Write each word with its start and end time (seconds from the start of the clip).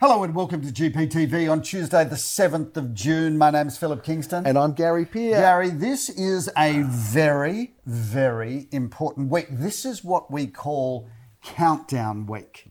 Hello 0.00 0.24
and 0.24 0.34
welcome 0.34 0.62
to 0.62 0.68
GPTV 0.72 1.52
on 1.52 1.60
Tuesday, 1.60 2.04
the 2.04 2.16
7th 2.16 2.74
of 2.78 2.94
June. 2.94 3.36
My 3.36 3.50
name's 3.50 3.76
Philip 3.76 4.02
Kingston. 4.02 4.46
And 4.46 4.56
I'm 4.56 4.72
Gary 4.72 5.04
Peer. 5.04 5.36
Gary, 5.36 5.68
this 5.68 6.08
is 6.08 6.48
a 6.56 6.80
very, 6.84 7.74
very 7.84 8.66
important 8.72 9.30
week. 9.30 9.48
This 9.50 9.84
is 9.84 10.02
what 10.02 10.30
we 10.30 10.46
call 10.46 11.06
Countdown 11.42 12.24
Week. 12.24 12.70